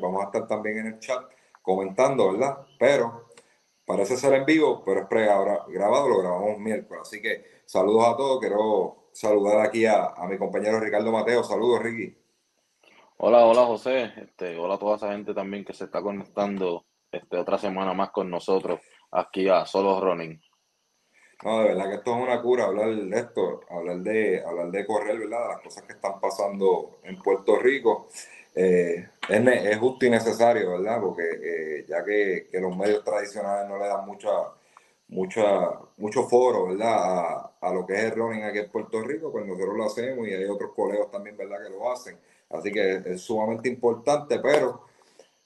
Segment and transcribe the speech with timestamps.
[0.00, 1.22] Vamos a estar también en el chat
[1.62, 2.66] comentando, ¿verdad?
[2.78, 3.28] Pero
[3.84, 7.02] parece ser en vivo, pero es pre-grabado, lo grabamos miércoles.
[7.02, 8.40] Así que saludos a todos.
[8.40, 11.42] Quiero saludar aquí a, mi compañero Ricardo Mateo.
[11.42, 12.16] Saludos, Ricky.
[13.16, 14.12] Hola, hola, José.
[14.16, 18.10] Este, hola a toda esa gente también que se está conectando este, otra semana más
[18.10, 18.80] con nosotros
[19.10, 20.40] aquí a Solo Running.
[21.44, 24.86] No, de verdad que esto es una cura hablar de esto, hablar de, hablar de
[24.86, 25.48] correr, ¿verdad?
[25.48, 28.08] Las cosas que están pasando en Puerto Rico.
[28.60, 31.00] Eh, es, justo y necesario, ¿verdad?
[31.00, 34.30] Porque eh, ya que, los medios tradicionales no le dan mucha,
[35.06, 37.52] mucha, mucho foro, ¿verdad?
[37.60, 40.32] A, lo que es el running aquí en Puerto Rico, pues nosotros lo hacemos y
[40.32, 41.62] hay otros colegas también, ¿verdad?
[41.62, 42.18] Que lo hacen.
[42.50, 44.86] Así que es, sumamente importante, pero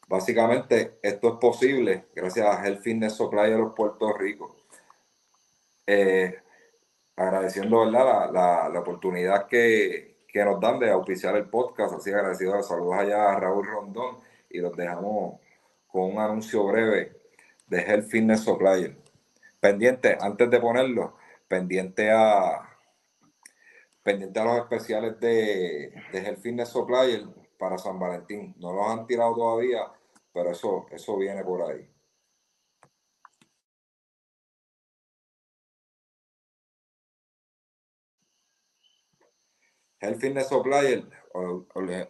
[0.08, 4.56] básicamente esto es posible gracias a Health Fitness Supply de los Puerto Rico.
[5.86, 6.34] Eh,
[7.16, 8.32] agradeciendo, ¿verdad?
[8.32, 11.94] la, la oportunidad que, que nos dan de auspiciar el podcast.
[11.94, 12.60] Así agradecido.
[12.62, 14.16] Saludos allá a Raúl Rondón
[14.48, 15.40] y los dejamos
[15.86, 17.20] con un anuncio breve
[17.66, 18.96] de Health Fitness Supplier.
[19.60, 21.16] Pendiente, antes de ponerlo,
[21.46, 22.68] pendiente a
[24.02, 27.24] pendiente a los especiales de, de Health Fitness Supplier
[27.58, 28.54] para San Valentín.
[28.58, 29.82] No los han tirado todavía,
[30.32, 31.88] pero eso, eso viene por ahí.
[40.02, 41.04] Health Fitness Supplier,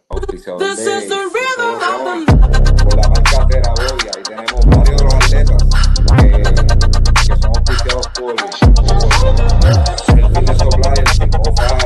[0.09, 0.75] auspiciador de,
[2.83, 4.11] por la marca Terabodia.
[4.15, 5.61] Ahí tenemos varios de los atletas
[6.17, 6.25] que,
[7.27, 8.33] que son auspiciados por
[10.09, 11.77] Health Fitness Supplier, Simón Farra,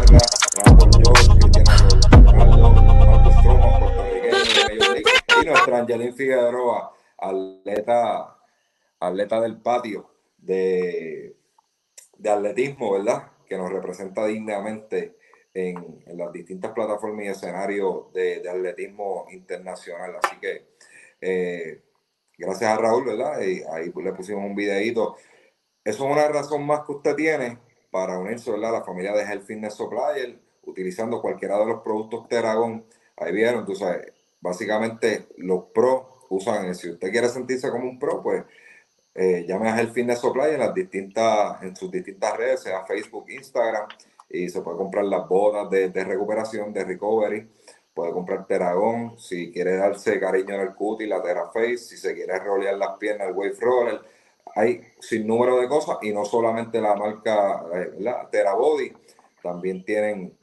[0.64, 1.76] Ramón George, Cristiano
[2.24, 8.38] Ronaldo, Marcos Stroman, puertorriqueño, y nuestra Angelín Figueroa, atleta,
[9.02, 11.36] atleta del patio de,
[12.18, 13.30] de atletismo, ¿verdad?
[13.46, 15.18] Que nos representa dignamente
[15.54, 20.18] en, las distintas plataformas y escenarios de, atletismo internacional.
[20.22, 20.68] Así que
[21.22, 21.82] eh,
[22.38, 23.40] gracias a Raúl, ¿verdad?
[23.40, 25.16] Ahí le pusimos un videito.
[25.84, 27.60] Eso es una razón más que usted tiene
[27.92, 28.76] para unirse, ¿verdad?
[28.76, 32.86] A la familia de Health Fitness Supplier, utilizando cualquiera de los productos Teragón.
[33.16, 38.22] Ahí vieron, tú sabes, básicamente los pros usan, si usted quiere sentirse como un pro,
[38.22, 38.44] pues
[39.16, 43.30] eh, llame a Health Fitness Supply en las distintas, en sus distintas redes, sea Facebook,
[43.30, 43.88] Instagram,
[44.30, 47.50] y se puede comprar las botas de, recuperación, de recovery.
[47.94, 52.38] Puede comprar Teragón, si quiere darse cariño en el cutie, la Teraface, si se quiere
[52.40, 54.02] rolear las piernas, el Wave Roller.
[54.56, 58.94] Hay sin número de cosas y no solamente la marca eh, la Terabody,
[59.42, 60.38] también tienen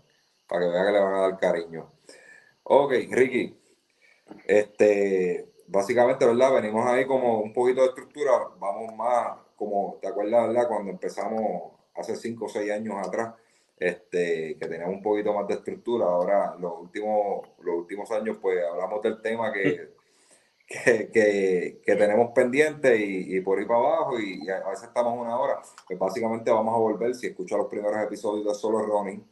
[0.48, 1.92] para que vea que le van a dar cariño.
[2.64, 3.56] Ok, Ricky,
[4.48, 6.54] este, básicamente, ¿verdad?
[6.54, 10.68] Venimos ahí como un poquito de estructura, vamos más, como, ¿te acuerdas, verdad?
[10.68, 13.36] Cuando empezamos hace 5 o 6 años atrás,
[13.78, 16.06] este, que teníamos un poquito más de estructura.
[16.06, 19.96] Ahora, los últimos, los últimos años, pues hablamos del tema que,
[20.68, 25.62] que, tenemos pendiente y, por ahí para abajo, y, a veces estamos una hora.
[25.88, 29.24] Pues básicamente vamos a volver, si escuchas los primeros episodios de Solo Running,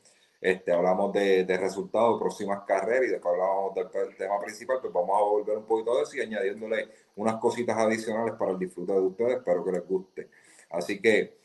[0.44, 5.18] este, hablamos de, de resultados, próximas carreras y después hablamos del, tema principal, pues vamos
[5.18, 9.00] a volver un poquito de eso y añadiéndole unas cositas adicionales para el disfrute de
[9.00, 10.30] ustedes, espero que les guste.
[10.70, 11.38] Así que,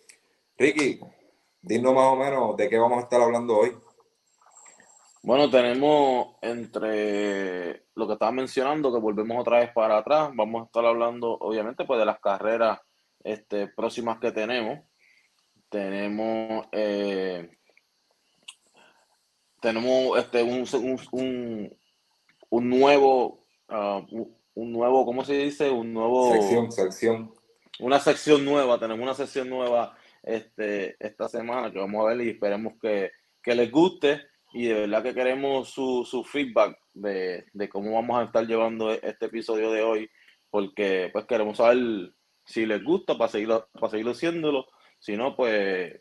[0.59, 1.01] Ricky,
[1.61, 3.77] Dinos más o menos de qué vamos a estar hablando hoy.
[5.23, 10.65] Bueno, tenemos entre lo que estaba mencionando, que volvemos otra vez para atrás, vamos a
[10.67, 12.79] estar hablando obviamente pues de las carreras
[13.25, 14.79] este, próximas que tenemos.
[15.69, 17.51] Tenemos eh,
[19.61, 20.65] tenemos este un,
[21.13, 21.77] un,
[22.49, 25.69] un, nuevo uh, un nuevo, ¿cómo se dice?
[25.69, 27.35] Un nuevo sección, sección.
[27.81, 32.31] Una sección nueva, tenemos una sección nueva este, esta semana que vamos a ver y
[32.31, 33.11] esperemos que,
[33.45, 34.21] les guste
[34.53, 39.27] y de verdad que queremos su, su feedback de, cómo vamos a estar llevando este
[39.27, 40.11] episodio de hoy
[40.51, 42.13] porque pues queremos saber
[42.45, 44.67] Si les gusta, para seguir, para seguir haciéndolo.
[44.99, 45.95] Si no, pues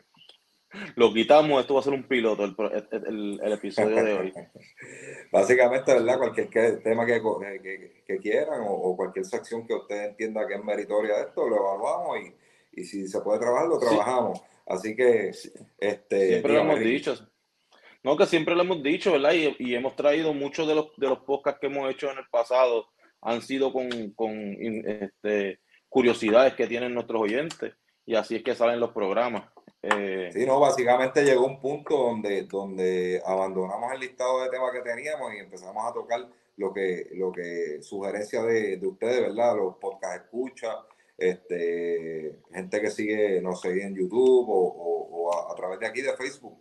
[0.96, 1.60] lo quitamos.
[1.60, 4.34] Esto va a ser un piloto, el, el, episodio de hoy.
[5.32, 6.18] Básicamente, ¿verdad?
[6.18, 7.20] Cualquier tema que,
[8.06, 12.18] que, quieran o, cualquier sección que usted entienda que es meritoria de esto, lo evaluamos
[12.20, 12.34] y,
[12.72, 14.40] y si se puede trabajar, lo trabajamos.
[14.66, 15.32] Así que,
[15.78, 16.28] este.
[16.28, 17.14] Siempre lo hemos dicho.
[18.02, 19.32] No, que siempre lo hemos dicho, ¿verdad?
[19.32, 22.26] Y, y, hemos traído muchos de los, de los podcasts que hemos hecho en el
[22.30, 22.86] pasado,
[23.20, 27.74] han sido con, con este, curiosidades que tienen nuestros oyentes
[28.06, 29.44] y así es que salen los programas.
[29.82, 34.80] Eh, sí, no, básicamente llegó un punto donde, donde abandonamos el listado de temas que
[34.80, 36.26] teníamos y empezamos a tocar
[36.56, 39.56] lo que, lo que sugerencia de, de ustedes, ¿verdad?
[39.56, 40.74] Los podcast escucha,
[41.18, 46.56] este, gente que sigue, nos sigue en YouTube o, a, través de aquí de Facebook.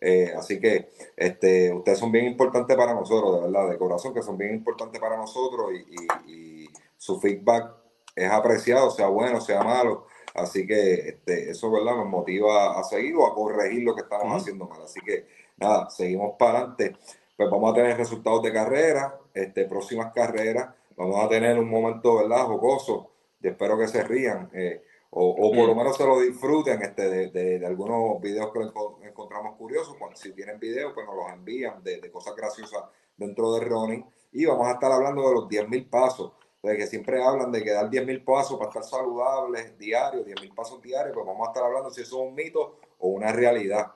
[0.00, 4.22] Eh, así que este, ustedes son bien importantes para nosotros, de verdad, de corazón, que
[4.22, 6.68] son bien importantes para nosotros y, y
[6.98, 7.80] su feedback
[8.14, 10.06] es apreciado, sea bueno, sea malo.
[10.34, 11.96] Así que este, eso ¿verdad?
[11.96, 14.82] nos motiva a seguir o a corregir lo que estamos haciendo mal.
[14.82, 16.96] Así que nada, seguimos para adelante.
[17.36, 20.74] Pues vamos a tener resultados de carrera, este, próximas carreras.
[20.96, 22.44] Vamos a tener un momento ¿verdad?
[22.44, 23.09] jocoso.
[23.42, 24.50] Espero que se rían.
[24.52, 29.06] Eh, o, o, por lo menos se lo disfruten este, de, de, algunos videos que
[29.08, 29.96] encontramos curiosos.
[30.14, 32.84] si tienen videos, pues nos los envían de, de cosas graciosas
[33.16, 34.06] dentro de running.
[34.32, 36.32] Y vamos a estar hablando de los 10.000 pasos
[36.62, 40.80] de que siempre hablan de que dar 10.000 pasos para estar saludables diarios, 10.000 pasos
[40.82, 43.92] diarios, pues vamos a estar hablando si eso es un mito o una realidad.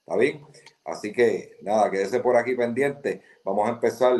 [0.00, 0.46] ¿Está bien?
[0.84, 3.22] Así que nada, quédese por aquí pendiente.
[3.44, 4.14] Vamos a empezar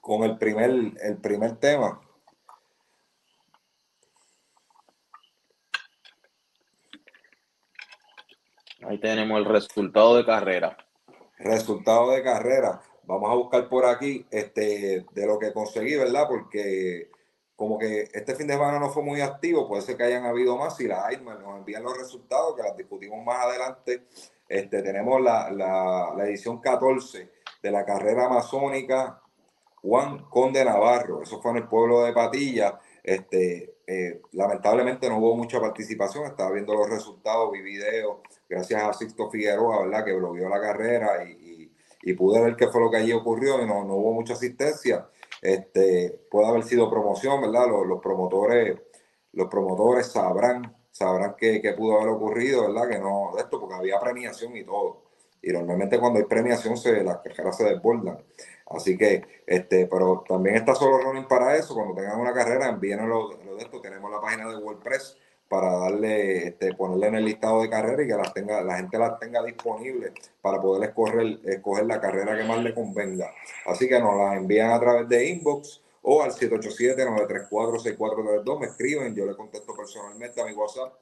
[0.00, 0.70] con el primer,
[1.02, 2.00] el primer tema.
[8.86, 10.76] Ahí tenemos el resultado de carrera.
[11.38, 16.26] Resultado de carrera vamos a buscar por aquí este, de lo que conseguí, ¿verdad?
[16.28, 17.10] Porque
[17.56, 20.56] como que este fin de semana no fue muy activo, puede ser que hayan habido
[20.56, 20.76] más.
[20.76, 24.06] Si la hay, nos envían los resultados, que las discutimos más adelante.
[24.48, 27.30] Este, tenemos la, la, edición 14
[27.62, 29.22] de la carrera amazónica
[29.82, 31.22] Juan Conde Navarro.
[31.22, 32.78] Eso fue en el pueblo de Patilla.
[33.02, 36.26] Este, eh, lamentablemente no hubo mucha participación.
[36.26, 40.04] Estaba viendo los resultados, vi videos, gracias a Sixto Figueroa, ¿verdad?
[40.04, 41.54] Que bloqueó la carrera y
[42.04, 45.08] y pude ver qué fue lo que allí ocurrió y no, no hubo mucha asistencia.
[45.40, 47.66] Este, puede haber sido promoción, ¿verdad?
[47.66, 48.78] Los, promotores,
[49.32, 52.88] los promotores sabrán, sabrán qué, qué, pudo haber ocurrido, ¿verdad?
[52.90, 55.03] Que no, esto, porque había premiación y todo.
[55.44, 58.18] Y normalmente cuando hay premiación se, las carreras se desbordan.
[58.66, 61.74] Así que, este, pero también está solo running para eso.
[61.74, 63.80] Cuando tengan una carrera, envíenlo lo de esto.
[63.80, 65.16] Tenemos la página de WordPress
[65.48, 68.96] para darle, este, ponerle en el listado de carrera y que las tenga, la gente
[68.98, 73.30] las tenga disponibles para poder escoger, escoger la carrera que más le convenga.
[73.66, 78.60] Así que nos las envían a través de inbox o al 787-934-6432.
[78.60, 80.94] Me escriben, yo le contesto personalmente a mi WhatsApp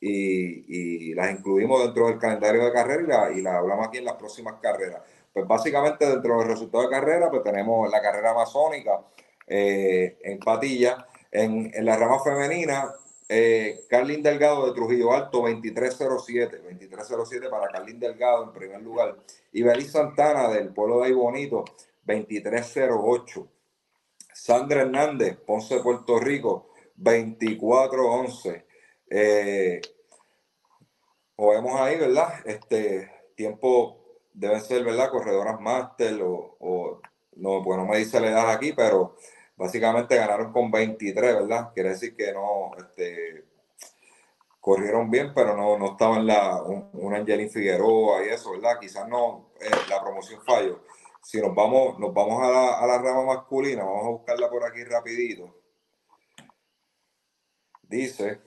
[0.00, 4.54] y, las incluimos dentro del calendario de carrera y la, hablamos aquí en las próximas
[4.60, 5.02] carreras.
[5.32, 9.00] Pues básicamente dentro del resultado de carrera, pues tenemos la carrera amazónica
[9.46, 11.06] eh, en Patilla.
[11.32, 12.92] En, en la rama femenina
[13.32, 16.62] eh, Carlin Delgado de Trujillo Alto, 2307.
[16.64, 19.16] 2307 para Carlin Delgado en primer lugar.
[19.52, 21.64] Y Belis Santana del pueblo de Aybonito,
[22.04, 23.46] 2308.
[24.34, 28.66] Sandra Hernández, Ponce, Puerto Rico, 2411.
[29.10, 29.80] Eh,
[31.36, 32.32] vemos ahí, ¿verdad?
[32.44, 35.10] Este tiempo deben ser, ¿verdad?
[35.10, 37.00] Corredoras máster o, o
[37.36, 39.16] no, pues no me dice la edad aquí, pero
[39.56, 41.72] básicamente ganaron con 23, ¿verdad?
[41.74, 43.44] Quiere decir que no, este,
[44.60, 48.78] corrieron bien, pero no, no estaban la, un, un Angelín Figueroa y eso, ¿verdad?
[48.80, 50.84] Quizás no, eh, la promoción falló.
[51.22, 54.64] Si nos vamos, nos vamos a la, a la rama masculina, vamos a buscarla por
[54.64, 55.54] aquí rapidito.
[57.82, 58.40] Dice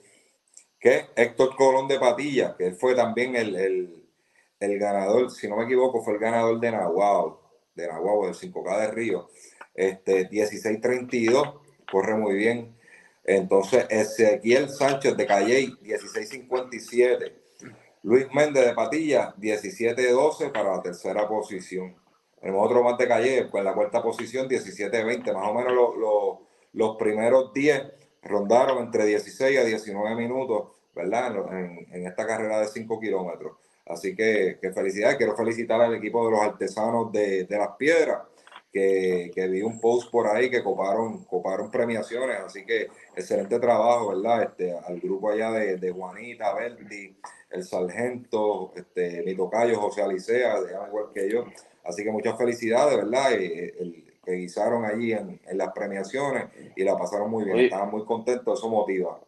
[0.84, 3.56] Héctor Colón de Patilla, que fue también el,
[4.60, 7.38] el, ganador, si no me equivoco, fue el ganador de Nahuatl,
[7.74, 9.28] de Nahuatl, del 5K de Río
[9.74, 11.60] este, 16.32,
[11.90, 12.76] corre muy bien.
[13.24, 17.32] Entonces, Ezequiel Sánchez de Calley, 16.57.
[18.02, 21.96] Luis Méndez de Patilla, 17.12 para la tercera posición.
[22.38, 25.32] Tenemos otro más de Calle, pues la cuarta posición, 17.20.
[25.32, 31.34] Más o menos los primeros 10 rondaron entre 16 a 19 minutos, ¿verdad?
[31.52, 33.56] En, esta carrera de 5 kilómetros.
[33.86, 35.16] Así que, que felicidades.
[35.16, 38.22] Quiero felicitar al equipo de los artesanos de, de las piedras
[38.74, 44.42] que, vi un post por ahí que coparon, coparon premiaciones, así que excelente trabajo, ¿verdad?
[44.42, 47.16] Este, al grupo allá de, de Juanita, Berti,
[47.50, 50.56] el sargento, este, mi tocayo, José Alicea,
[50.88, 51.44] igual que yo.
[51.84, 53.32] Así que muchas felicidades, ¿verdad?
[53.32, 58.04] El, que guisaron allí en, en, las premiaciones y la pasaron muy bien, estaban muy
[58.04, 59.20] contentos, eso motiva.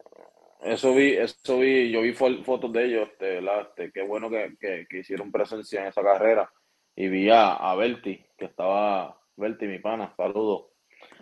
[0.61, 5.31] Eso vi, eso vi, yo vi fotos de ellos, este, este, qué bueno que, hicieron
[5.31, 6.51] presencia en esa carrera.
[6.95, 10.71] Y vi a, a Berti, que estaba, Berti, mi pana, saludos.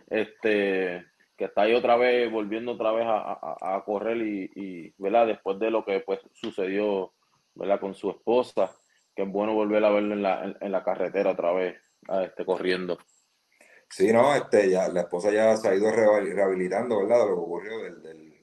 [0.09, 1.05] Este,
[1.37, 5.27] que está ahí otra vez, volviendo otra vez a, correr y, y, ¿verdad?
[5.27, 7.13] Después de lo que pues sucedió,
[7.55, 7.79] ¿verdad?
[7.81, 8.71] Con su esposa,
[9.15, 11.77] que es bueno volver a verlo en la, en, la carretera otra vez,
[12.23, 12.97] este, corriendo.
[13.95, 17.19] Sí, no, este, ya, la esposa ya se ha ido rehabilitando, ¿verdad?
[17.19, 18.33] De lo que ocurrió del,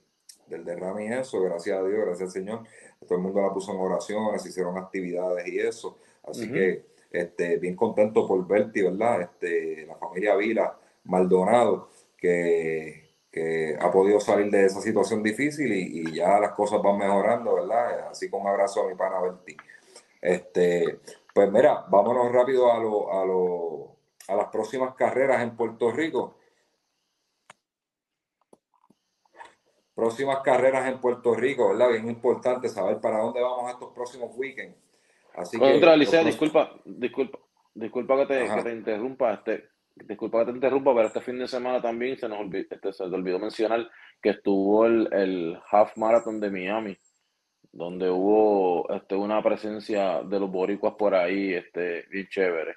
[0.46, 2.62] del, derrame y eso, gracias a Dios, gracias al Señor.
[3.06, 5.98] Todo el mundo la puso en oraciones, hicieron actividades y eso.
[6.26, 9.20] Así que, este, bien contento por verte, ¿verdad?
[9.20, 13.10] Este, la familia Vila Maldonado que,
[13.78, 18.08] ha podido salir de esa situación difícil y, ya las cosas van mejorando, ¿verdad?
[18.10, 19.54] Así que un abrazo a mi pana Berti.
[20.18, 20.98] Este,
[21.34, 23.96] pues mira, vámonos rápido a, lo, a, lo,
[24.32, 26.38] a las próximas carreras en Puerto Rico.
[29.94, 31.90] Próximas carreras en Puerto Rico, ¿verdad?
[31.90, 34.76] Bien importante saber para dónde vamos estos próximos weekends.
[35.34, 37.38] Así Contra Licea, disculpa, disculpa,
[37.74, 39.34] disculpa que te, que te interrumpa.
[39.34, 42.92] Este, disculpa que te interrumpa, pero este fin de semana también se nos olvidó, este,
[42.92, 43.88] se olvidó mencionar
[44.20, 46.96] que estuvo el, el, Half Marathon de Miami,
[47.70, 52.76] donde hubo este, una presencia de los boricuas por ahí, este, bien chévere.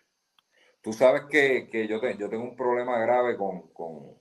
[0.85, 4.13] Tú sabes que, que yo, te, yo tengo un problema grave con, con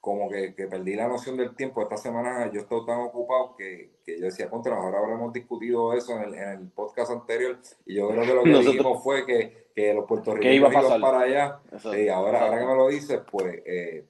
[0.00, 1.80] como que, que, perdí la noción del tiempo.
[1.80, 6.16] Esta semana yo estoy tan ocupado que, que yo decía, contra, ahora habremos discutido eso
[6.16, 9.68] en el, en el, podcast anterior y yo creo que lo que dijimos fue que,
[9.76, 11.60] que los puertorriqueños iban para allá.
[11.96, 14.04] Y ahora, ahora que me lo dices, pues eh,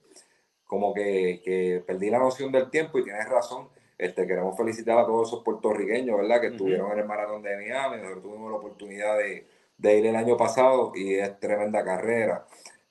[0.65, 3.69] como que, que, perdí la noción del tiempo y tienes razón.
[3.99, 6.41] Este, queremos felicitar a todos esos puertorriqueños, ¿verdad?
[6.41, 7.99] Que estuvieron en el maratón de Miami.
[7.99, 9.47] Nosotros tuvimos la oportunidad de,
[9.83, 12.47] de ir el año pasado y es tremenda carrera.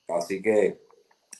[0.08, 0.82] Así que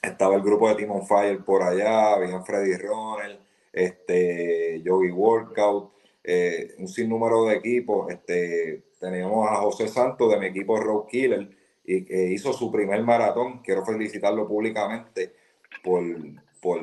[0.01, 3.39] estaba el grupo de Team on Fire por allá, había Freddy Ronald,
[3.71, 5.93] este, Yogi Workout,
[6.25, 8.11] eh, un sinnúmero de equipos.
[8.11, 11.51] Este, teníamos a José Santos de mi equipo Road Killer
[11.85, 13.59] y que hizo su primer maratón.
[13.59, 15.35] Quiero felicitarlo públicamente
[15.85, 16.03] por,
[16.63, 16.81] por,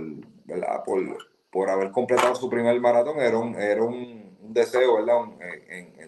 [1.49, 3.19] por, haber completado su primer maratón.
[3.19, 5.15] Era un, era un, deseo, ¿verdad?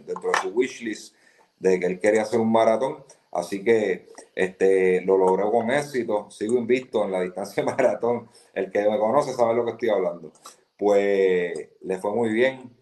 [0.06, 1.16] dentro de su wishlist
[1.62, 3.04] de que él quería hacer un maratón.
[3.32, 6.30] Así que este, lo logró con éxito.
[6.30, 8.30] Sigo invicto en la distancia maratón.
[8.54, 10.32] El que me conoce sabe lo que estoy hablando.
[10.78, 12.76] Pues le fue muy bien.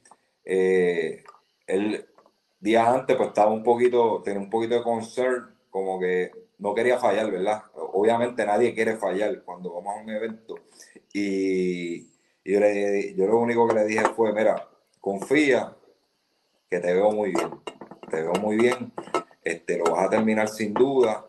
[0.46, 1.24] Eh,
[1.68, 2.06] él
[2.60, 6.98] días antes pues estaba un poquito, tenía un poquito de concern, como que no quería
[6.98, 7.64] fallar, ¿verdad?
[7.74, 10.56] Obviamente nadie quiere fallar cuando vamos a un evento.
[11.14, 12.10] Y,
[12.44, 12.60] yo,
[13.16, 14.68] yo lo único que le dije fue, mira,
[15.00, 15.76] confía
[16.70, 17.50] que te veo muy bien.
[18.10, 18.92] Te veo muy bien
[19.44, 21.25] este, lo vas a terminar sin duda.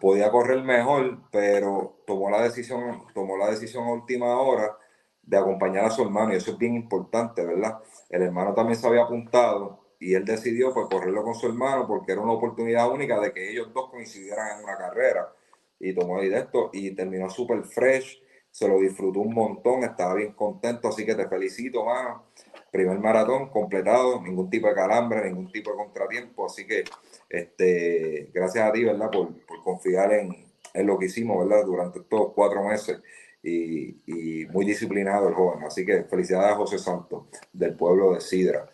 [0.00, 4.76] Podía correr mejor, pero tomó la decisión, tomó la decisión a última hora
[5.22, 7.78] de acompañar a su hermano, y eso es bien importante, ¿verdad?
[8.08, 12.12] El hermano también se había apuntado y él decidió pues correrlo con su hermano porque
[12.12, 15.32] era una oportunidad única de que ellos dos coincidieran en una carrera.
[15.78, 20.88] Y tomó esto y terminó súper fresh, se lo disfrutó un montón, estaba bien contento,
[20.88, 22.24] así que te felicito, mano.
[22.70, 26.84] Primer maratón completado, ningún tipo de calambre, ningún tipo de contratiempo, así que
[27.28, 29.10] este, gracias a ti, ¿verdad?
[29.10, 29.28] Por,
[29.62, 30.46] confiar en,
[30.86, 31.64] lo que hicimos, ¿verdad?
[31.64, 33.00] Durante estos cuatro meses
[33.42, 35.64] y, muy disciplinado el joven.
[35.64, 38.68] Así que felicidades a José Santos del pueblo de Sidra.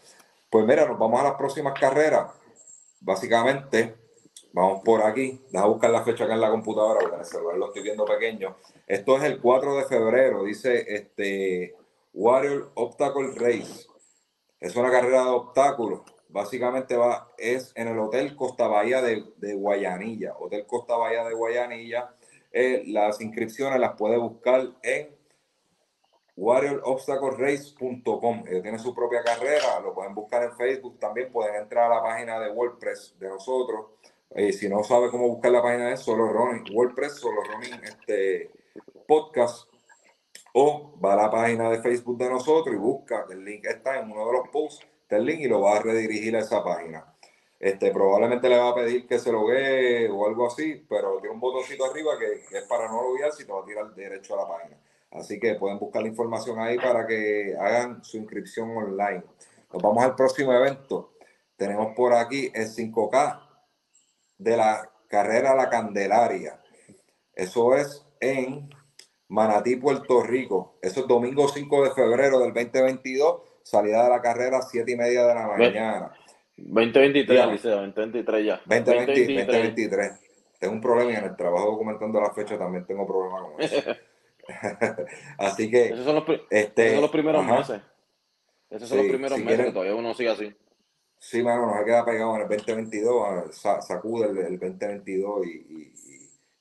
[0.50, 2.33] Pues mira, nos vamos a las próximas carreras.
[3.00, 3.95] Básicamente,
[4.53, 5.41] vamos por aquí.
[5.50, 8.05] Deja buscar la fecha acá en la computadora porque en el celular lo estoy viendo
[8.05, 8.57] pequeño.
[8.87, 11.75] Esto es el 4 de febrero, dice este
[12.16, 13.87] Warrior Obstacle Race.
[14.58, 16.00] Es una carrera de obstáculos
[16.37, 20.35] básicamente va, es en el Hotel Costa Bahía de, Guayanilla.
[20.38, 22.14] Hotel Costa Bahía de Guayanilla.
[22.52, 25.16] Eh, las inscripciones las puede buscar en
[26.37, 28.44] warriorobstaclerace.com.
[28.46, 32.02] Ellos tienen su propia carrera, lo pueden buscar en Facebook también, pueden entrar a la
[32.02, 33.87] página de WordPress de nosotros.
[34.35, 38.50] Y si no sabe cómo buscar la página de Solo Running, WordPress, Solo Running este,
[39.06, 39.70] Podcast,
[40.58, 44.10] o va a la página de Facebook de nosotros y busca, el link está en
[44.10, 47.14] uno de los posts el link y lo va a redirigir a esa página.
[47.60, 51.40] Este, probablemente le va a pedir que se logue o algo así, pero tiene un
[51.40, 54.48] botoncito arriba que, es para no loguear, si te va a tirar derecho a la
[54.48, 54.80] página.
[55.10, 59.25] Así que pueden buscar la información ahí para que hagan su inscripción online.
[59.72, 61.12] Nos vamos al próximo evento.
[61.56, 63.40] Tenemos por aquí el 5K
[64.38, 66.62] de la carrera La Candelaria.
[67.34, 68.70] Eso es en
[69.28, 70.78] Manatí, Puerto Rico.
[70.80, 74.97] Eso es domingo 5 de febrero del 2022 salida de la carrera a 7 y
[74.97, 76.12] media de la mañana.
[76.56, 78.61] 2023, Liceo, 2023 ya.
[78.64, 80.12] 2023.
[80.61, 83.83] Tengo un problema en el trabajo documentando la fecha también tengo problemas con eso.
[85.38, 85.87] así que.
[85.87, 87.83] Esos son los, este, esos son los primeros meses.
[88.71, 90.54] Esos son los primeros meses que todavía uno sigue así.
[91.18, 96.15] Sí, mano, nos ha quedado pegado en el 2022, sacude el, el 2022 y, y,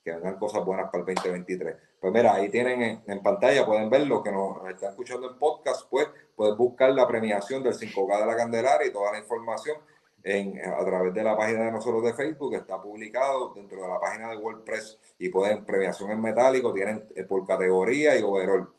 [0.05, 1.75] que vengan cosas buenas para el 2023.
[1.99, 5.89] Pues mira, ahí tienen en, pantalla, pueden ver lo que nos están escuchando en podcast,
[5.89, 9.77] pues pueden buscar la premiación del 5K de la Candelaria y toda la información
[10.23, 13.99] en, a través de la página de nosotros de Facebook, está publicado dentro de la
[13.99, 18.69] página de WordPress y pueden premiación en metálico, tienen eh, por categoría y overall.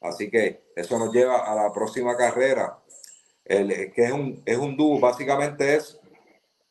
[0.00, 2.76] Así que eso nos lleva a la próxima carrera,
[3.44, 6.00] el, que es un, es un dúo, básicamente es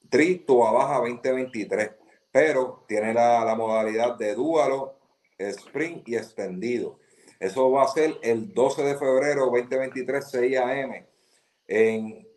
[0.09, 1.91] Tri Baja 2023,
[2.31, 4.95] pero tiene la, modalidad de dúalo,
[5.37, 6.99] sprint y extendido.
[7.39, 11.07] Eso va a ser el 12 de febrero 2023, 6 a.m.
[11.67, 12.27] en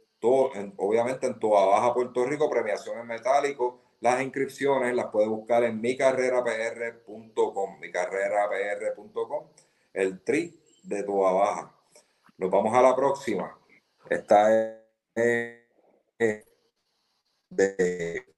[0.76, 3.82] obviamente en toda Baja Puerto Rico, premiación en.
[4.00, 9.48] Las inscripciones las puede buscar en micarrerapr.com, micarrerapr.com,
[9.92, 11.74] el tri de toda Baja.
[12.36, 13.58] Nos vamos a la próxima.
[14.10, 14.82] Esta
[15.14, 15.60] es
[17.48, 18.33] de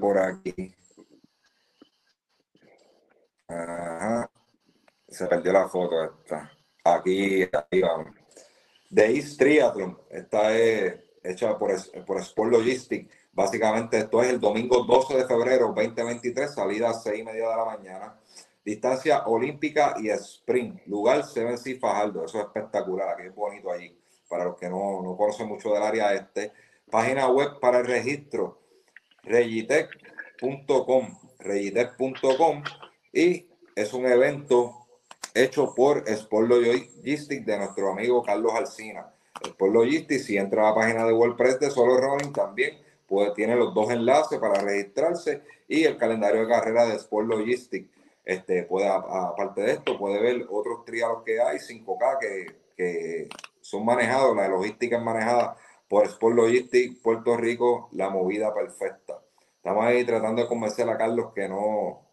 [0.00, 0.74] por aquí.
[5.08, 6.50] Se perdió la foto esta.
[6.84, 8.14] Aquí, aquí vamos.
[8.92, 9.98] The East Triathlon.
[10.10, 11.72] Esta es hecha por,
[12.04, 13.12] por Sport Logistics.
[13.32, 17.56] Básicamente esto es el domingo 12 de febrero 2023, salida a 6 y media de
[17.56, 18.20] la mañana.
[18.64, 20.86] Distancia olímpica y sprint.
[20.86, 22.24] Lugar Seven Sea Fajardo.
[22.24, 23.10] Eso es espectacular.
[23.10, 23.98] Aquí es bonito allí.
[24.28, 26.52] Para los que no, no conocen mucho del área este.
[26.90, 28.63] Página web para el registro.
[29.26, 31.18] regitec.com.
[31.38, 32.62] regitec.com.
[33.12, 34.86] Y es un evento
[35.34, 39.12] hecho por Sport Logistics de nuestro amigo Carlos Alcina.
[39.42, 43.56] Sport Logistics, si entra a la página de WordPress de Solo Running, también puede, tiene
[43.56, 47.88] los dos enlaces para registrarse y el calendario de carrera de Sport Logistics.
[48.24, 53.28] Este, puede, aparte de esto, puede ver otros trialos que hay, 5K, que, que
[53.60, 55.56] son manejados, la logística es manejada
[55.94, 59.22] por Sport Logistics Puerto Rico, la movida perfecta.
[59.58, 62.08] Estamos ahí tratando de convencer a Carlos que no,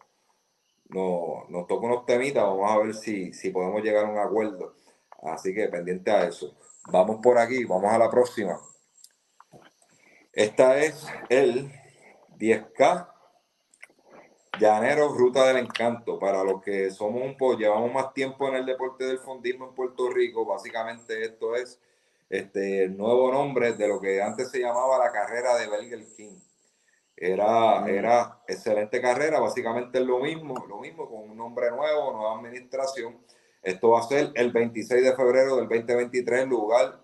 [0.90, 4.76] nos, nos toca unos temitas, vamos a ver si, si podemos llegar a un acuerdo.
[5.24, 6.54] Así que pendiente a eso.
[6.92, 8.56] Vamos por aquí, vamos a la próxima.
[10.32, 11.68] Esta es el
[12.38, 13.08] 10K
[14.60, 16.20] Llanero Ruta del Encanto.
[16.20, 19.74] Para los que somos un poco, llevamos más tiempo en el deporte del fondismo en
[19.74, 21.80] Puerto Rico, básicamente esto es
[22.32, 26.38] este, el nuevo nombre de lo que antes se llamaba la carrera de Belger King.
[27.14, 32.38] Era, era excelente carrera, básicamente es lo mismo, lo mismo con un nombre nuevo, nueva
[32.38, 33.18] administración.
[33.62, 37.02] Esto va a ser el 26 de febrero del 2023, lugar,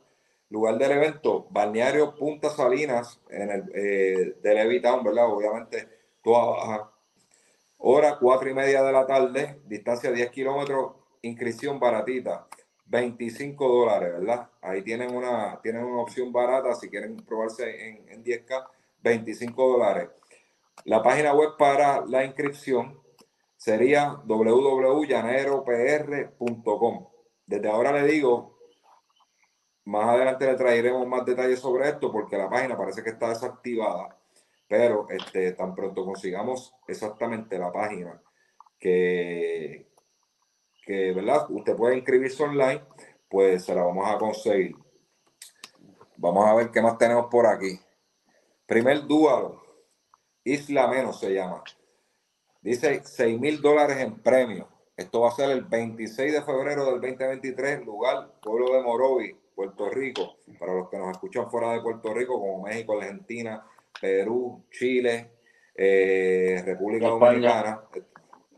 [0.49, 5.31] lugar del evento, Balneario Punta Salinas, en el eh, de Levitown, ¿verdad?
[5.31, 5.91] Obviamente,
[6.23, 6.93] toda baja.
[7.77, 12.49] Hora cuatro y media de la tarde, distancia 10 kilómetros, inscripción baratita,
[12.89, 14.49] 25 dólares, ¿verdad?
[14.63, 18.67] Ahí tienen una, tienen una opción barata si quieren probarse en, en 10K
[19.03, 20.09] 25 dólares.
[20.85, 23.01] La página web para la inscripción
[23.57, 27.09] sería www.llaneropr.com.
[27.47, 28.59] Desde ahora le digo,
[29.85, 34.17] más adelante le traeremos más detalles sobre esto porque la página parece que está desactivada,
[34.67, 38.21] pero este, tan pronto consigamos exactamente la página
[38.79, 39.88] que,
[40.89, 41.45] que ¿verdad?
[41.51, 42.81] usted puede inscribirse online,
[43.29, 44.75] pues se la vamos a conseguir.
[46.17, 47.79] Vamos a ver qué más tenemos por aquí.
[48.65, 49.63] Primer dúo,
[50.45, 51.63] Isla Menos se llama.
[52.63, 54.67] Dice 6 mil dólares en premio.
[54.97, 59.91] Esto va a ser el 26 de febrero del 2023, lugar pueblo de Morovi, Puerto
[59.91, 60.39] Rico.
[60.59, 63.63] Para los que nos escuchan fuera de Puerto Rico, como México, Argentina,
[64.01, 65.33] Perú, Chile,
[65.75, 67.83] eh, República Dominicana,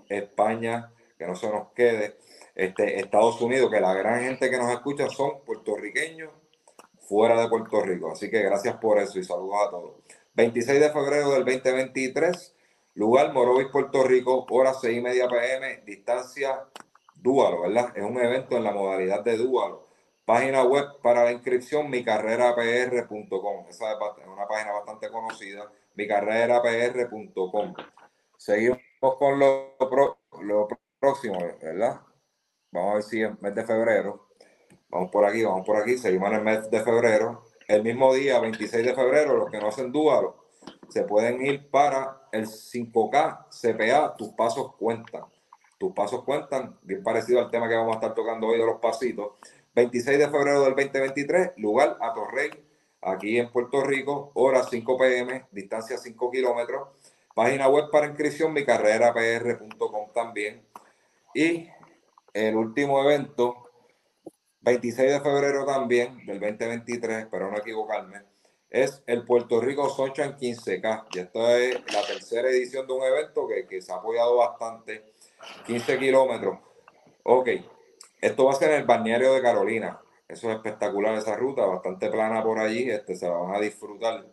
[0.09, 2.17] España, que no se nos quede,
[2.55, 6.33] este, Estados Unidos, que la gran gente que nos escucha son puertorriqueños
[6.99, 8.11] fuera de Puerto Rico.
[8.11, 9.97] Así que gracias por eso y saludos a todos.
[10.33, 12.57] 26 de febrero del 2023,
[12.95, 16.65] lugar Morovis, Puerto Rico, hora 6 y media pm, distancia
[17.17, 17.93] Dúalo, ¿verdad?
[17.95, 19.87] Es un evento en la modalidad de Dúalo.
[20.25, 23.67] Página web para la inscripción, micarrerapr.com.
[23.69, 27.75] Esa es una página bastante conocida, micarrerapr.com.
[28.39, 28.81] Seguimos
[29.19, 29.77] con lo,
[30.41, 30.67] lo
[31.01, 32.01] próximo, ¿verdad?
[32.71, 34.29] Vamos a ver si es mes de febrero.
[34.91, 37.45] Vamos por aquí, vamos por aquí, seguimos en el mes de febrero.
[37.67, 40.47] El mismo día, 26 de febrero, los que no hacen dúalo,
[40.89, 45.25] se pueden ir para el 5K CPA, tus pasos cuentan.
[45.79, 48.81] Tus pasos cuentan, bien parecido al tema que vamos a estar tocando hoy de los
[48.81, 49.33] pasitos.
[49.75, 52.51] 26 de febrero del 2023, lugar a Torrey,
[53.01, 56.89] aquí en Puerto Rico, hora 5 pm, distancia 5 kilómetros.
[57.35, 60.70] Página web para inscripción, micarrerapr.com también.
[61.35, 61.69] Y
[62.33, 63.71] el último evento,
[64.61, 68.23] 26 de febrero también, del 2023, espero no equivocarme,
[68.69, 71.07] es el Puerto Rico Sunshine 15K.
[71.13, 75.13] Y esta es la tercera edición de un evento que, que se ha apoyado bastante,
[75.67, 76.59] 15 kilómetros.
[77.25, 77.49] Ok,
[78.21, 80.01] esto va a ser en el balneario de Carolina.
[80.29, 82.89] Eso es espectacular, esa ruta, bastante plana por allí.
[82.89, 84.25] Este, se la van a disfrutar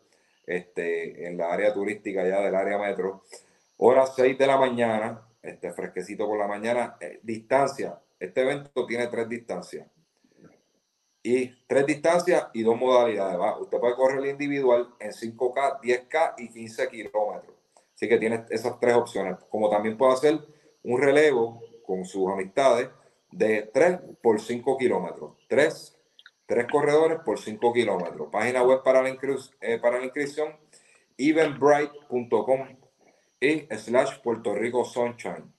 [0.45, 3.23] este, en la área turística ya del área metro.
[3.77, 6.97] Hora 6 de la mañana, este, fresquecito por la mañana.
[6.99, 9.87] Eh, distancia, este evento tiene tres distancias.
[11.23, 13.37] Y tres distancias y dos modalidades.
[13.59, 17.55] Usted puede correr el individual en 5K, 10K y 15 kilómetros.
[17.93, 19.37] Así que tiene esas tres opciones.
[19.49, 20.39] Como también puede hacer
[20.83, 22.89] un relevo con sus amistades
[23.31, 25.33] de 3 por 5 kilómetros.
[25.47, 25.97] 3,
[26.45, 28.29] 3 corredores por 5 kilómetros.
[28.31, 30.55] Página web para la, eh, para la inscripción,
[31.17, 32.76] evenbright.com
[33.39, 35.53] y slash Puerto Rico Sunshine.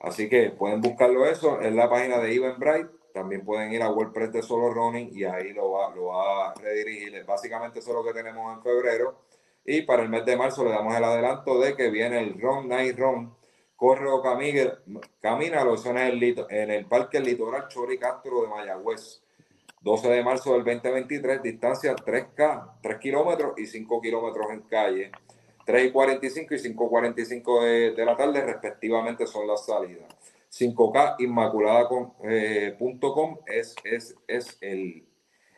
[0.00, 2.90] Así que pueden buscarlo eso en la página de Eventbrite.
[3.14, 6.54] También pueden ir a WordPress de Solo Running y ahí lo va, lo va a
[6.54, 7.24] redirigir.
[7.24, 9.22] Básicamente eso es lo que tenemos en febrero.
[9.64, 12.68] Y para el mes de marzo le damos el adelanto de que viene el Run
[12.68, 13.34] Night Run
[13.82, 14.78] corre o camina,
[15.20, 19.24] camina lo en el, en el Parque Litoral Chori Castro de Mayagüez.
[19.80, 25.10] 12 de marzo del 2023, distancia 3K, 3 kilómetros y 5 kilómetros en calle.
[25.64, 30.14] 3 y 45 y 5.45 de, de la tarde respectivamente son las salidas.
[30.52, 32.76] 5K inmaculada.com eh,
[33.46, 35.06] es, es, es el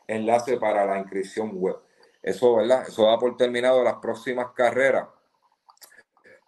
[0.07, 1.77] enlace para la inscripción web.
[2.23, 2.85] Eso, ¿verdad?
[2.89, 5.09] Eso da por terminado las próximas carreras.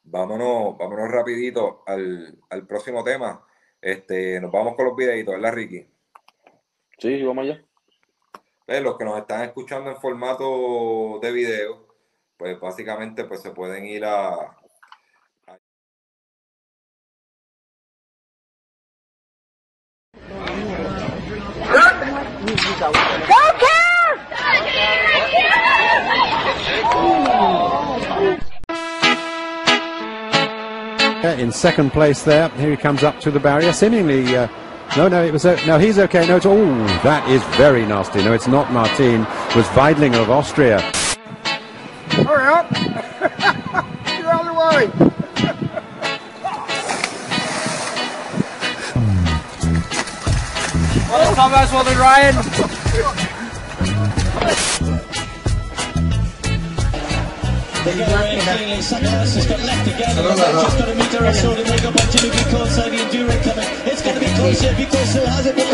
[0.05, 2.39] Vámonos, vámonos rapidito al,
[2.69, 3.45] próximo tema.
[3.81, 5.87] Este, nos vamos con los videitos, ¿verdad, Ricky?
[6.99, 7.63] Sí, vamos allá.
[8.69, 11.86] Eh, los que nos están escuchando en formato de video,
[12.37, 14.57] pues básicamente pues se pueden ir a,
[31.39, 32.49] in second place there.
[32.51, 34.37] Here he comes up to the barrier, seemingly.
[34.37, 34.49] Uh,
[34.97, 35.79] no, no, it was a, no.
[35.79, 36.27] He's okay.
[36.27, 38.23] No, it's oh, that is very nasty.
[38.25, 39.21] No, it's not Martin.
[39.55, 41.06] Was Weidlinger of Austria.
[42.25, 42.71] Hurry up.
[44.19, 44.89] You're on your way.
[51.11, 52.35] well, Thomas, well done, Ryan.
[58.87, 60.17] Has got left again.
[60.17, 63.69] Got a meter or so to make up Jimmy The enduro coming.
[63.85, 65.27] It's going to be close here.
[65.27, 65.67] Has it, but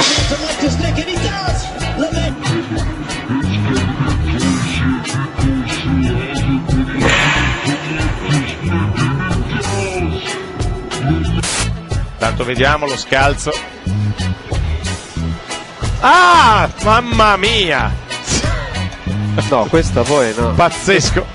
[0.99, 1.99] and he does.
[1.99, 2.42] Lament.
[12.33, 13.53] Tanto vediamo lo scalzo.
[16.01, 17.95] Ah, mamma mia!
[19.51, 20.55] No, questa poi no.
[20.55, 21.27] Pazzesco.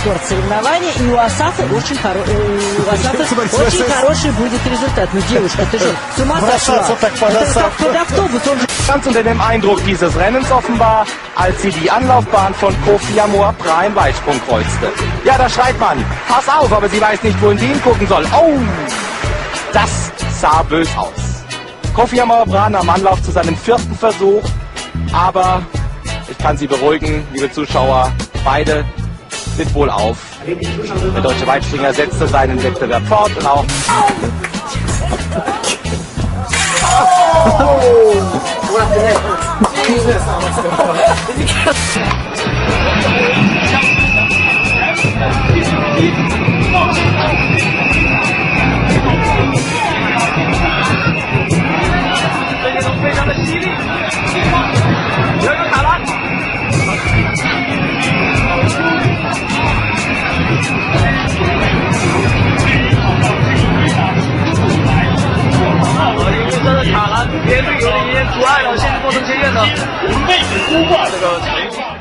[0.00, 2.18] рекорд соревнований, и у Асафа очень, хоро...
[2.18, 5.08] у Асафа очень хороший будет результат.
[5.12, 6.76] Ну, девушка, ты же с ума сошла.
[6.76, 8.66] Это как под автобус, он же...
[8.86, 13.94] Ganz unter dem Eindruck dieses Rennens offenbar, als sie die Anlaufbahn von Kofi Amor Prime
[13.96, 14.92] Weitsprung kreuzte.
[15.24, 18.24] Ja, da schreit man, pass auf, aber sie weiß nicht, wohin sie hingucken soll.
[18.32, 18.58] Oh,
[19.72, 21.44] das sah bös aus.
[21.94, 24.42] Kofi Amor Bran am Anlauf zu seinem vierten Versuch,
[25.12, 25.62] aber
[26.28, 28.12] ich kann Sie beruhigen, liebe Zuschauer,
[28.44, 28.84] beide
[29.65, 30.17] mit Wohlauf.
[31.13, 33.65] Der deutsche Weitspringer setzte seinen Wettbewerb fort und auch.
[37.59, 37.91] Oh!
[66.61, 69.61] 车的卡了，别队友的一些阻碍了，现在造成前线的
[70.27, 71.97] 位置突破这个情况。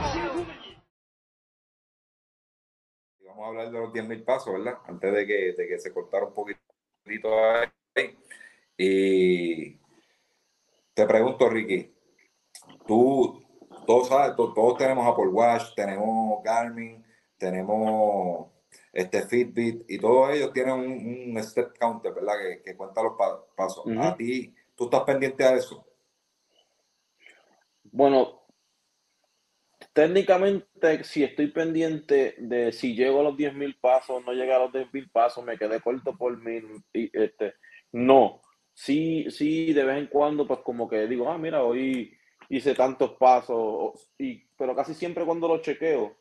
[3.24, 4.78] Vamos a hablar de los 10.000 pasos, ¿verdad?
[4.86, 7.30] Antes de que, de que se cortara un poquitito
[7.96, 8.18] ahí.
[8.76, 9.78] Y
[10.92, 11.94] te pregunto, Ricky,
[12.86, 13.42] tú,
[13.86, 17.02] todos, sabes, todos tenemos Apple Watch, tenemos Garmin,
[17.38, 18.48] tenemos
[18.92, 22.34] este Fitbit y todos ellos tienen un, un step counter, ¿verdad?
[22.40, 23.84] Que, que cuenta los pa- pasos.
[23.98, 25.86] A ti, tú estás pendiente a eso.
[27.92, 28.42] Bueno,
[29.92, 34.72] técnicamente, si estoy pendiente de si llego a los 10.000 pasos, no llegué a los
[34.72, 37.54] 10.000 pasos, me quedé corto por mil, y, este,
[37.92, 38.40] no.
[38.72, 42.16] Sí, sí, de vez en cuando, pues como que digo, ah, mira, hoy
[42.48, 46.16] hice tantos pasos, y, pero casi siempre cuando lo chequeo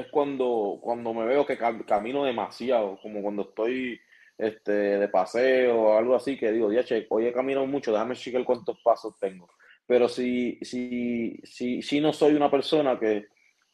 [0.00, 4.00] es cuando, cuando me veo que cam- camino demasiado, como cuando estoy
[4.38, 8.14] este, de paseo o algo así, que digo, ya, che, hoy he caminado mucho, déjame
[8.16, 9.48] chequear cuántos pasos tengo.
[9.86, 13.26] Pero si, si, si, si no soy una persona que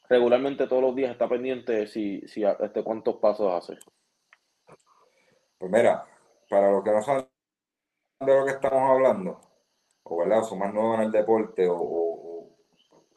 [0.09, 3.79] regularmente todos los días está pendiente de si, si este, cuántos pasos hace.
[5.59, 6.05] Pues mira,
[6.49, 7.27] para los que no saben
[8.21, 9.41] de lo que estamos hablando,
[10.05, 12.06] o verdad, son más nuevos en el deporte, o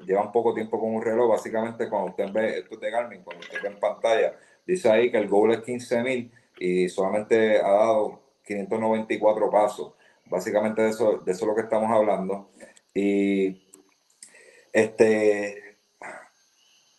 [0.06, 3.42] llevan poco tiempo con un reloj, básicamente cuando usted ve, esto es de Garmin, cuando
[3.46, 4.36] usted ve en pantalla,
[4.66, 9.94] dice ahí que el goal es 15.000 y solamente ha dado 594 pasos.
[10.26, 12.50] Básicamente de eso, de eso es lo que estamos hablando.
[12.94, 13.68] Y
[14.72, 15.78] este,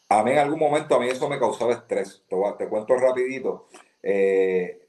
[0.08, 2.24] a mí en algún momento, a mí eso me causaba estrés.
[2.58, 3.68] Te cuento rapidito.
[4.02, 4.88] Eh,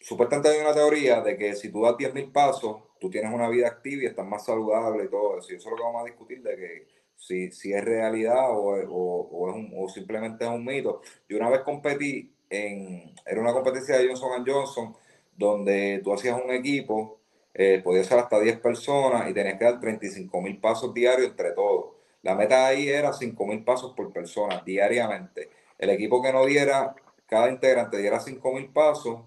[0.00, 3.68] supuestamente hay una teoría de que si tú das 10.000 pasos, tú tienes una vida
[3.68, 5.52] activa y estás más saludable y todo eso.
[5.52, 8.74] Y eso es lo que vamos a discutir, de que si, si es realidad o,
[8.88, 11.02] o- o es un- o simplemente es un mito.
[11.28, 14.96] Yo una vez competí en, era una competencia de Johnson Johnson,
[15.36, 17.18] donde tú hacías un equipo,
[17.54, 21.52] eh, podías ser hasta 10 personas y tenías que dar 35 mil pasos diarios entre
[21.52, 21.94] todos.
[22.22, 25.50] La meta ahí era 5 mil pasos por persona diariamente.
[25.78, 26.94] El equipo que no diera,
[27.26, 29.20] cada integrante diera 5 mil pasos,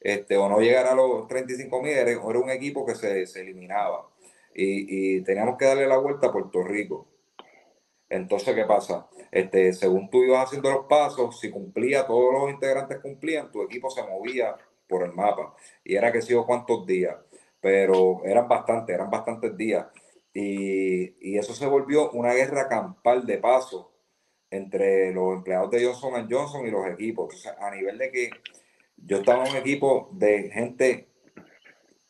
[0.00, 3.40] este, o no llegara a los 35 mil, era, era un equipo que se, se
[3.40, 4.08] eliminaba.
[4.54, 7.06] Y, y teníamos que darle la vuelta a Puerto Rico.
[8.08, 9.08] Entonces, ¿qué pasa?
[9.30, 13.90] Este, según tú ibas haciendo los pasos, si cumplía, todos los integrantes cumplían, tu equipo
[13.90, 14.56] se movía
[14.88, 15.54] por el mapa.
[15.84, 17.16] Y era que sé yo cuántos días,
[17.60, 19.86] pero eran bastantes, eran bastantes días.
[20.32, 23.86] Y, y eso se volvió una guerra campal de pasos
[24.50, 27.34] entre los empleados de Johnson Johnson y los equipos.
[27.34, 28.30] Entonces, a nivel de que
[28.96, 31.08] yo estaba en un equipo de gente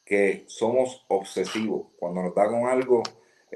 [0.04, 1.88] que somos obsesivos.
[1.98, 3.02] Cuando nos da con algo,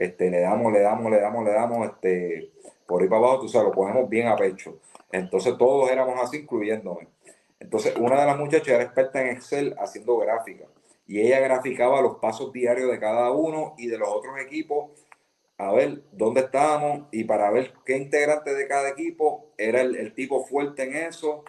[0.01, 2.51] este, le damos, le damos, le damos, le damos, este,
[2.87, 4.79] por ahí para abajo, tú sabes, lo ponemos bien a pecho.
[5.13, 7.07] Entonces todos éramos así, incluyéndome.
[7.61, 10.69] Entonces una de las muchachas era experta en Excel haciendo gráficas
[11.07, 14.91] y ella graficaba los pasos diarios de cada uno y de los otros equipos
[15.59, 20.15] a ver dónde estábamos y para ver qué integrante de cada equipo era el, el
[20.15, 21.45] tipo fuerte en eso,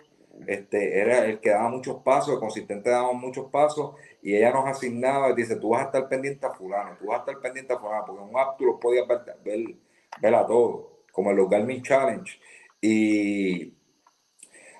[0.47, 4.67] este, era el que daba muchos pasos, el consistente daba muchos pasos y ella nos
[4.67, 7.73] asignaba y dice, tú vas a estar pendiente a fulano, tú vas a estar pendiente
[7.73, 9.75] a fulano, porque en un app tú los podías ver,
[10.21, 12.39] ver, a todos, como en los Garmin Challenge.
[12.79, 13.73] Y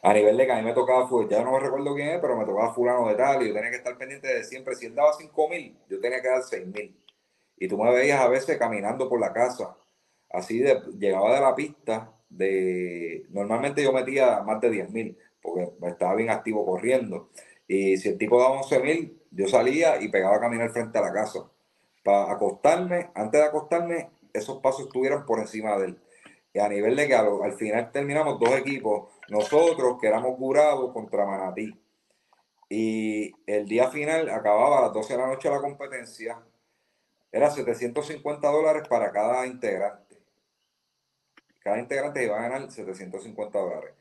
[0.04, 2.38] a nivel de que a mí me tocaba, ya no me recuerdo quién es, pero
[2.38, 4.76] me tocaba fulano de tal y yo tenía que estar pendiente de siempre.
[4.76, 6.96] Si él daba 5 mil, yo tenía que dar 6 mil.
[7.58, 9.76] Y tú me veías a veces caminando por la casa,
[10.30, 15.72] así de, llegaba de la pista, de, normalmente yo metía más de 10 mil, porque
[15.88, 17.30] estaba bien activo corriendo.
[17.68, 21.02] Y si el tipo daba 11 mil, yo salía y pegaba a caminar frente a
[21.02, 21.50] la casa.
[22.04, 26.02] Para acostarme, antes de acostarme, esos pasos estuvieran por encima de él.
[26.54, 30.94] Y a nivel de que al, al final terminamos dos equipos, nosotros que éramos Gurabo
[30.94, 31.80] contra Manatí.
[32.70, 36.42] Y el día final acababa a las 12 de la noche la competencia.
[37.32, 40.18] Era 750 dólares para cada integrante.
[41.60, 43.94] Cada integrante iba a ganar 750 dólares.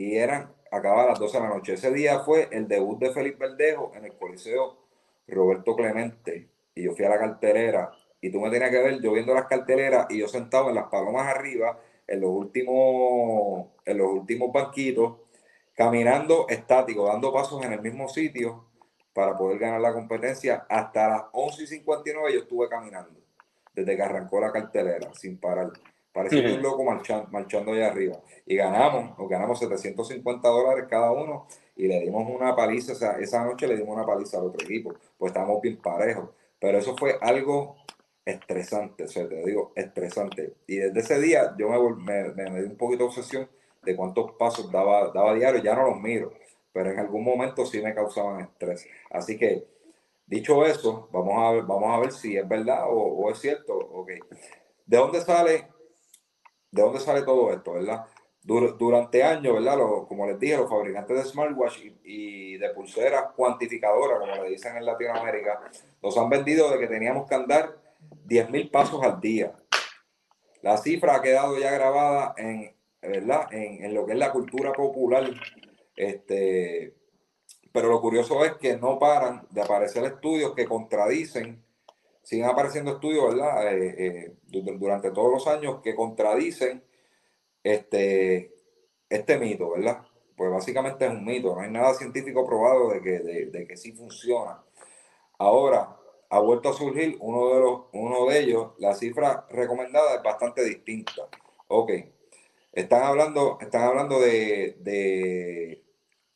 [0.00, 1.74] Y eran, acababa las 12 de la noche.
[1.74, 4.78] Ese día fue el debut de Felipe Verdejo en el Coliseo
[5.28, 6.48] Roberto Clemente.
[6.74, 7.92] Y yo fui a la cartelera.
[8.18, 10.86] Y tú me tenías que ver yo viendo las carteleras y yo sentado en las
[10.86, 15.18] palomas arriba, en los últimos, en los últimos banquitos,
[15.74, 18.64] caminando estático, dando pasos en el mismo sitio
[19.12, 20.64] para poder ganar la competencia.
[20.70, 23.20] Hasta las 11 y 59 yo estuve caminando,
[23.74, 25.68] desde que arrancó la cartelera, sin parar.
[26.12, 28.20] Parecía un loco marchando, marchando allá arriba.
[28.44, 31.46] Y ganamos, nos ganamos 750 dólares cada uno
[31.76, 34.64] y le dimos una paliza, o sea, esa noche le dimos una paliza al otro
[34.66, 36.30] equipo, pues estábamos bien parejos.
[36.58, 37.76] Pero eso fue algo
[38.24, 40.54] estresante, o sea, te digo, estresante.
[40.66, 43.48] Y desde ese día yo me, me, me di un poquito de obsesión
[43.82, 46.32] de cuántos pasos daba, daba diario, ya no los miro,
[46.72, 48.86] pero en algún momento sí me causaban estrés.
[49.10, 49.66] Así que,
[50.26, 53.74] dicho eso, vamos a ver, vamos a ver si es verdad o, o es cierto.
[53.74, 54.18] Okay.
[54.86, 55.68] ¿De dónde sale,
[56.70, 58.06] de dónde sale todo esto, verdad?
[58.42, 59.78] dur- durante años, ¿verdad?
[60.08, 64.84] Como les dije, los fabricantes de smartwatch y, de pulseras cuantificadoras, como le dicen en
[64.86, 65.60] Latinoamérica,
[66.02, 67.76] nos han vendido de que teníamos que andar
[68.26, 69.52] 10.000 pasos al día.
[70.62, 73.52] La cifra ha quedado ya grabada en, ¿verdad?
[73.52, 75.24] En lo que es la cultura popular.
[75.96, 76.94] Este,
[77.72, 81.62] pero lo curioso es que no paran de aparecer estudios que contradicen,
[82.30, 83.72] siguen apareciendo estudios, ¿verdad?
[83.76, 86.82] Eh, eh, du- durante todos los años que contradicen
[87.64, 88.54] este,
[89.10, 90.02] este mito, ¿verdad?
[90.36, 93.92] Pues básicamente es un mito, no hay nada científico probado de que, de que sí
[93.92, 94.62] funciona.
[95.38, 95.96] Ahora,
[96.30, 100.64] ha vuelto a surgir uno de, los, uno de ellos, la cifra recomendada es bastante
[100.64, 101.28] distinta.
[101.68, 101.92] Ok,
[102.72, 105.84] están hablando, están hablando de, de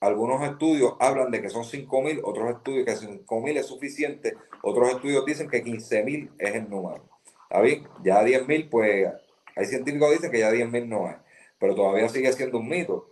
[0.06, 5.24] algunos estudios, hablan de que son 5.000, otros estudios que 5.000 es suficiente, otros estudios
[5.24, 7.04] dicen que 15.000 es el número.
[7.50, 7.86] ¿Está bien?
[8.02, 9.10] Ya 10.000, pues
[9.56, 11.16] hay científicos que dicen que ya 10.000 no es,
[11.58, 13.10] pero todavía sigue siendo un mito.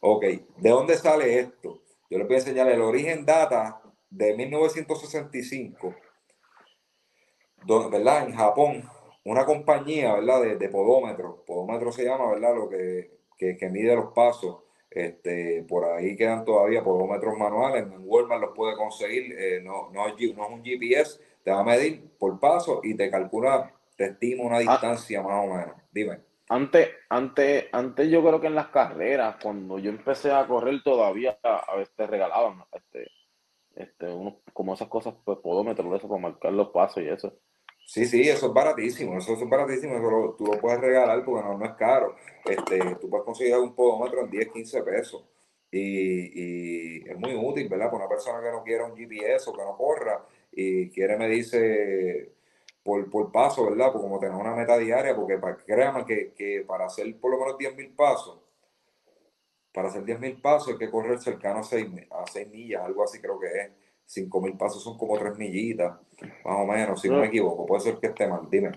[0.00, 1.80] Ok, ¿de dónde sale esto?
[2.10, 5.94] Yo les voy a enseñar el origen data de 1965,
[7.64, 8.26] do- ¿verdad?
[8.28, 8.84] En Japón,
[9.24, 10.42] una compañía, ¿verdad?
[10.42, 12.54] De, de podómetros, podómetro se llama, ¿verdad?
[12.54, 14.63] Lo que, que mide los pasos.
[14.94, 20.06] Este, por ahí quedan todavía podómetros manuales, en Walmart los puede conseguir, eh, no, no,
[20.06, 24.44] no es un GPS, te va a medir por paso y te calcula, te estima
[24.44, 25.74] una distancia más o menos.
[25.90, 26.20] Dime.
[26.48, 31.38] Antes, antes, antes yo creo que en las carreras, cuando yo empecé a correr todavía,
[31.42, 33.10] a veces te regalaban este,
[33.74, 37.34] este, unos, como esas cosas, pues podómetros, eso para marcar los pasos y eso.
[37.86, 41.42] Sí, sí, eso es baratísimo, eso es baratísimo, eso lo- tú lo puedes regalar porque
[41.46, 42.16] no, no es caro.
[42.44, 45.24] Este, tú puedes conseguir un podómetro en 10, 15 pesos
[45.70, 47.86] y, y es muy útil, ¿verdad?
[47.90, 52.32] Para una persona que no quiera un GPS o que no corra y quiere medirse
[52.82, 53.92] por, por paso, ¿verdad?
[53.92, 57.38] Pues como tener una meta diaria, porque para, créanme que, que para hacer por lo
[57.38, 58.38] menos 10.000 pasos,
[59.72, 63.20] para hacer 10.000 pasos hay que correr cercano a 6, a 6 millas, algo así
[63.20, 63.70] creo que es.
[64.06, 65.98] 5.000 pasos son como 3 millitas,
[66.44, 67.66] más o menos, si no me equivoco.
[67.66, 68.70] Puede ser que esté mal, dime.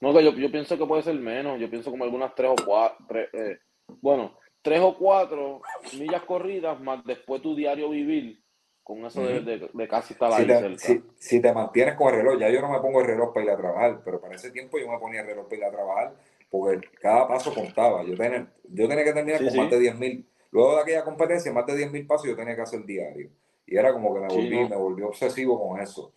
[0.00, 2.56] No, que yo, yo pienso que puede ser menos, yo pienso como algunas tres o
[2.64, 3.58] cuatro, tres, eh,
[4.02, 5.62] bueno, tres o cuatro
[5.98, 8.42] millas corridas más después tu diario vivir,
[8.82, 10.78] con eso de, de- de casi estar Si ahí te, cerca.
[10.78, 13.44] si, si te mantienes con el reloj, ya yo no me pongo el reloj para
[13.46, 15.70] ir a trabajar, pero para ese tiempo yo me ponía el reloj para ir a
[15.70, 16.14] trabajar
[16.50, 18.04] porque cada paso contaba.
[18.04, 19.58] Yo tenía, yo tenía que terminar Sí, con sí.
[19.58, 20.24] más de 10.000.
[20.50, 23.30] Luego de aquella competencia, más de 10.000 pasos yo tenía que hacer diario.
[23.66, 24.68] Y era como que me Sí, volví, no.
[24.68, 26.12] me volví obsesivo con eso.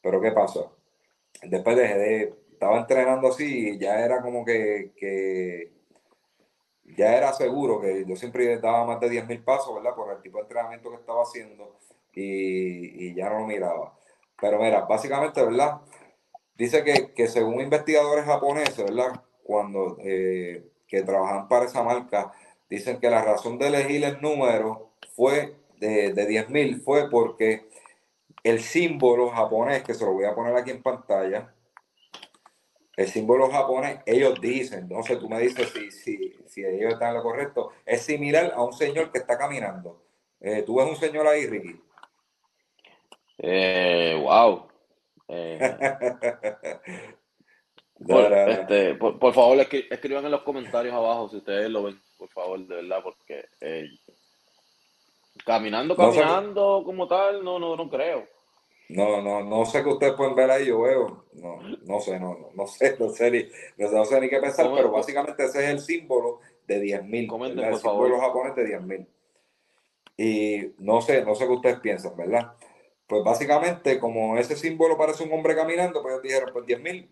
[0.00, 0.70] Pero ¿qué pasa?
[1.42, 5.72] Después dejé de, estaba entrenando así y ya era como que, que
[6.96, 9.94] ya era seguro que yo siempre daba más de 10.000 pasos, ¿verdad?
[9.94, 11.76] Por el tipo de entrenamiento que estaba haciendo
[12.12, 13.96] y, y ya no lo miraba.
[14.40, 15.80] Pero mira, básicamente, ¿verdad?
[16.54, 19.22] Dice que, que según investigadores japoneses, ¿verdad?
[19.42, 22.32] Cuando eh, que trabajan para esa marca,
[22.68, 27.66] dicen que la razón de elegir el número fue de, de 10.000 fue porque
[28.44, 31.52] el símbolo japonés, que se lo voy a poner aquí en pantalla,
[32.96, 37.10] el símbolo japonés, ellos dicen, no sé, tú me dices si, si, si ellos están
[37.10, 40.02] en lo correcto, es similar a un señor que está caminando.
[40.40, 41.80] Eh, ¿Tú ves un señor ahí, Ricky?
[43.38, 44.68] Eh, wow.
[45.28, 45.58] Eh,
[48.06, 52.00] por, este, por, por favor, escri- escriban en los comentarios abajo si ustedes lo ven,
[52.18, 53.44] por favor, de verdad, porque
[55.44, 56.20] caminando, No sé.
[56.20, 58.26] caminando como tal, no, no, no creo.
[58.88, 61.24] No, no, no sé qué ustedes pueden ver ahí, yo veo.
[61.34, 63.46] No, no sé, no, no, no sé, no sé ni,
[63.78, 67.64] no sé, ni qué pensar, pero básicamente ese es el símbolo de 10.000, Comenten.
[67.64, 69.06] El por símbolo japonés de 10.000.
[70.16, 72.52] Y no sé, no sé qué ustedes piensan, ¿verdad?
[73.06, 77.08] Pues básicamente, como ese símbolo parece un hombre caminando, pues ellos dijeron, pues 10.000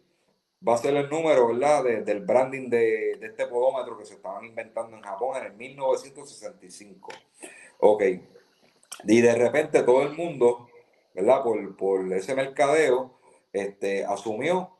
[0.66, 1.83] va a ser el número, ¿verdad?
[1.85, 5.52] de- del branding de, de este podómetro que se estaban inventando en Japón en el
[5.54, 7.09] 1965.
[7.81, 8.03] Ok.
[9.05, 10.69] Y de repente todo el mundo,
[11.14, 11.43] ¿verdad?
[11.43, 13.19] Por, por ese mercadeo,
[13.53, 14.77] este, asumió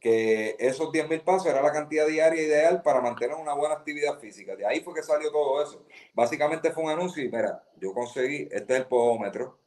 [0.00, 4.54] que esos 10.000 pasos era la cantidad diaria ideal para mantener una buena actividad física.
[4.54, 5.84] De ahí fue que salió todo eso.
[6.14, 9.58] Básicamente fue un anuncio y mira, yo conseguí, este es el podómetro,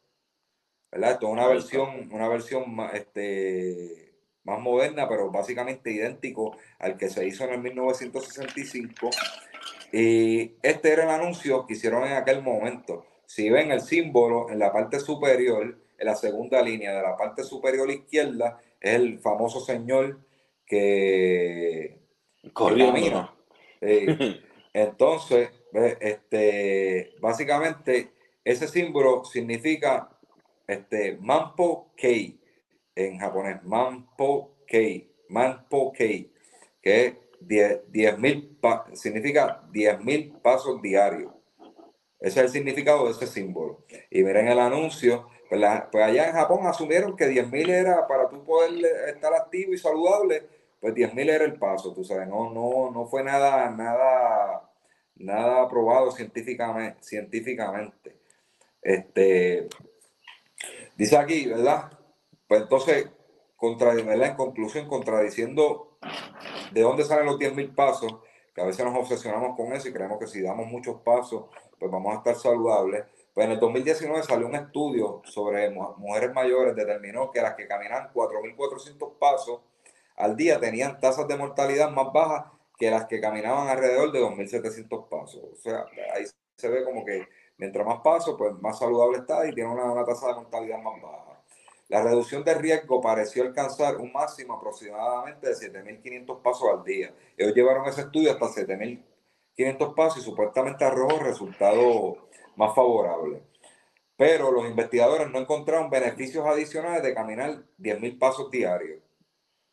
[0.90, 1.12] ¿verdad?
[1.12, 4.14] Esto es una versión, una versión más, este,
[4.44, 9.10] más moderna, pero básicamente idéntico al que se hizo en el 1965.
[9.92, 13.04] Y este era el anuncio que hicieron en aquel momento.
[13.26, 17.44] Si ven el símbolo en la parte superior, en la segunda línea de la parte
[17.44, 20.20] superior izquierda, es el famoso señor
[20.64, 22.00] que,
[22.52, 23.32] Corriendo.
[23.80, 24.40] Eh,
[24.72, 25.50] entonces,
[26.00, 28.12] este, básicamente,
[28.44, 30.10] ese símbolo significa
[30.66, 32.40] este, Manpo Kei
[32.94, 36.32] en japonés, Manpo Kei, Manpo Kei,
[36.82, 41.32] que es 10.000 pa- significa 10.000 pasos diarios.
[42.20, 43.84] Ese es el significado de ese símbolo.
[44.10, 45.60] Y miren el anuncio, pues,
[45.90, 50.46] pues allá en Japón asumieron que 10.000 era para tú poder estar activo y saludable,
[50.80, 54.70] pues 10.000 era el paso, tú sabes, no, no, no fue nada, nada,
[55.16, 58.16] nada aprobado científicamente, científicamente.
[58.82, 59.68] Este,
[60.96, 61.90] dice aquí, ¿verdad?
[62.48, 63.08] Pues entonces,
[63.56, 64.30] contra, ¿verdad?
[64.30, 65.89] en conclusión, contradiciendo
[66.72, 68.16] de dónde salen los 10.000 pasos,
[68.54, 71.44] que a veces nos obsesionamos con eso y creemos que si damos muchos pasos,
[71.78, 73.04] pues vamos a estar saludables.
[73.32, 77.66] Pues en el 2019 salió un estudio sobre mu- mujeres mayores, determinó que las que
[77.68, 79.60] caminan 4.400 pasos
[80.16, 82.46] al día tenían tasas de mortalidad más bajas
[82.76, 85.42] que las que caminaban alrededor de 2.700 pasos.
[85.52, 85.84] O sea,
[86.14, 86.24] ahí
[86.56, 87.26] se ve como que
[87.56, 91.00] mientras más pasos, pues más saludable está y tiene una, una tasa de mortalidad más
[91.00, 91.29] baja.
[91.90, 97.12] La reducción de riesgo pareció alcanzar un máximo aproximadamente de 7.500 pasos al día.
[97.36, 102.16] Ellos llevaron ese estudio hasta 7.500 pasos y supuestamente arrojó resultados
[102.56, 103.42] más favorables.
[104.16, 109.00] Pero los investigadores no encontraron beneficios adicionales de caminar 10.000 pasos diarios.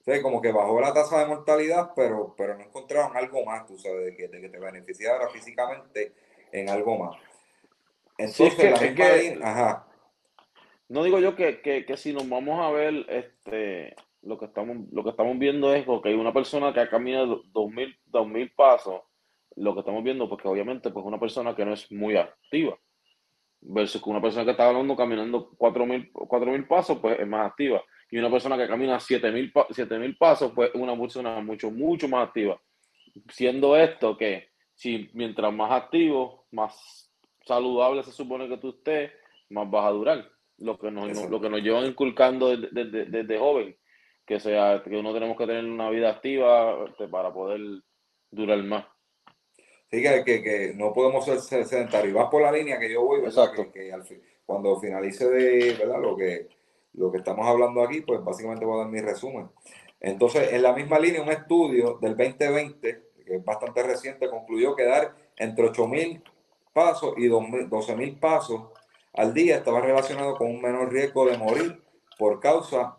[0.02, 3.68] O sea, como que bajó la tasa de mortalidad, pero, pero no encontraron algo más,
[3.68, 6.14] tú sabes, de que, de que te beneficiara físicamente
[6.52, 7.18] en algo más.
[8.18, 9.87] Entonces, que- la es misma que- línea- ajá,
[10.90, 14.78] No digo yo que, que, que si nos vamos a ver, este, lo que estamos,
[14.92, 18.28] lo que estamos viendo es que hay una persona que ha caminado dos mil, dos
[18.28, 19.02] mil pasos,
[19.56, 22.78] lo que estamos viendo, porque obviamente pues una persona que no es muy activa,
[23.62, 27.28] versus que una persona que está hablando caminando cuatro mil, cuatro mil pasos, pues es
[27.28, 27.84] más activa.
[28.10, 31.42] Y una persona que camina siete mil, pa- siete mil pasos, pues es una persona
[31.42, 32.62] mucho, mucho más activa.
[33.30, 37.12] Siendo esto que si mientras más activo, más
[37.46, 39.12] saludable se supone que tú estés,
[39.50, 40.37] más vas a durar.
[40.60, 41.30] Lo que nos, Exacto.
[41.30, 43.78] lo que nos llevan inculcando desde, desde- desde joven,
[44.26, 47.62] que sea que uno tenemos que tener una vida activa este, para poder
[48.32, 48.86] durar más.
[49.90, 52.14] Sí, que, que, que no podemos ser se- sedentarios.
[52.14, 53.44] Vas por la línea que yo voy, ¿verdad?
[53.46, 53.72] Exacto.
[53.72, 56.02] Que, que al fin- cuando finalice de ¿verdad?
[56.02, 56.48] Lo, que,
[56.94, 59.50] lo que estamos hablando aquí, pues básicamente voy a dar mi resumen.
[60.00, 64.84] Entonces, en la misma línea, un estudio del 2020, que es bastante reciente, concluyó que
[64.86, 66.22] dar entre 8.000
[66.74, 68.70] pasos y 2.000 12.000 pasos
[69.18, 71.84] al día estaba relacionado con un menor riesgo de morir
[72.18, 72.98] por causa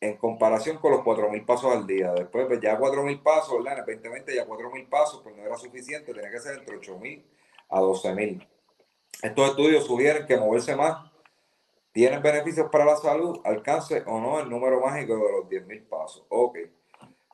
[0.00, 2.12] en comparación con los 4.000 pasos al día.
[2.12, 3.74] Después, pues ya 4.000 pasos, ¿verdad?
[3.74, 7.24] En el 2020 ya 4.000 pasos, pues no era suficiente, tenía que ser entre 8.000
[7.70, 8.46] a 12.000.
[9.22, 11.10] Estos estudios sugieren que moverse más
[11.92, 16.26] tiene beneficios para la salud, alcance o no el número mágico de los 10.000 pasos.
[16.28, 16.58] Ok.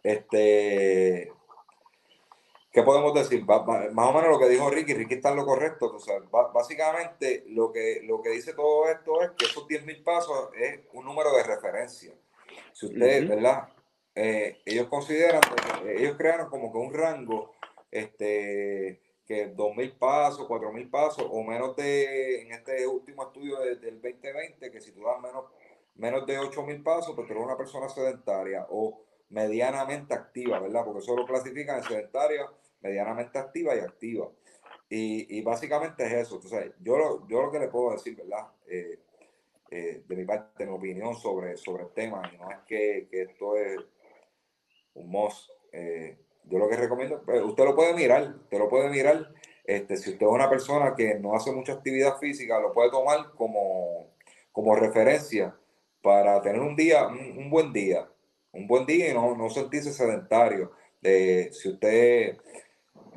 [0.04, 1.32] Este,
[2.72, 3.48] ¿Qué podemos decir?
[3.48, 5.98] Va- va- más o menos lo que dijo Ricky, Ricky está en lo correcto.
[5.98, 6.30] sabes.
[6.30, 10.80] Ba- básicamente, lo que, lo que dice todo esto es que esos 10.000 pasos es
[10.94, 12.14] un número de referencia.
[12.72, 13.34] Si usted, Ujú.
[13.34, 13.68] ¿verdad?
[14.14, 15.42] Eh, ellos consideran,
[15.84, 17.52] eh, ellos crearon como que un rango,
[17.90, 24.00] este, que 2.000 pasos, 4.000 pasos, o menos de, en este último estudio de- del
[24.00, 25.44] 2020, que si tú das menos,
[25.94, 29.02] menos de 8.000 pasos, pues tú eres una persona sedentaria o
[29.32, 30.84] medianamente activa, ¿verdad?
[30.84, 32.46] Porque eso lo clasifican en sedentaria,
[32.80, 34.28] medianamente activa y activa.
[34.88, 36.34] Y, básicamente es eso.
[36.36, 38.46] Entonces, yo lo, yo lo que le puedo decir, ¿verdad?
[38.66, 38.98] Eh,
[39.70, 43.22] eh, de mi parte, mi opinión sobre, sobre el tema, y no es que, que
[43.22, 43.78] esto es
[44.94, 45.50] un must.
[45.72, 49.32] eh, yo lo que recomiendo, pues, usted lo puede mirar, usted lo puede mirar.
[49.64, 53.30] Este, si usted es una persona que no hace mucha actividad física, lo puede tomar
[53.36, 54.10] como,
[54.50, 55.56] como referencia
[56.02, 58.08] para tener un día, un buen día,
[58.52, 60.72] un buen día y no, no sentirse sedentario.
[61.02, 62.36] Eh, si usted,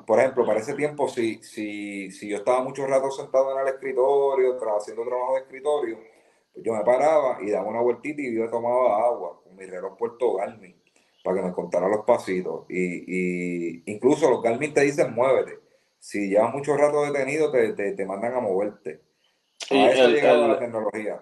[0.08, 3.74] por ejemplo, para ese tiempo, si, si, si yo estaba mucho rato sentado en el
[3.74, 5.98] escritorio, haciendo trabajo de escritorio,
[6.54, 9.98] pues yo me paraba y daba una vueltita y yo tomaba agua con mi reloj
[9.98, 10.76] Puerto Garmin
[11.24, 12.66] para que me contara los pasitos.
[12.70, 15.60] Y, y incluso los Garmin te dicen muévete.
[16.00, 19.02] Si llevas mucho rato detenido, te, te, te mandan a moverte.
[19.72, 21.22] Y A eso el- el- la tecnología.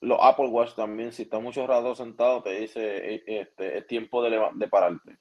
[0.00, 4.22] Los Apple Watch también, si estás mucho rato sentado, te dice eh, este, es tiempo
[4.22, 5.18] de, de pararte.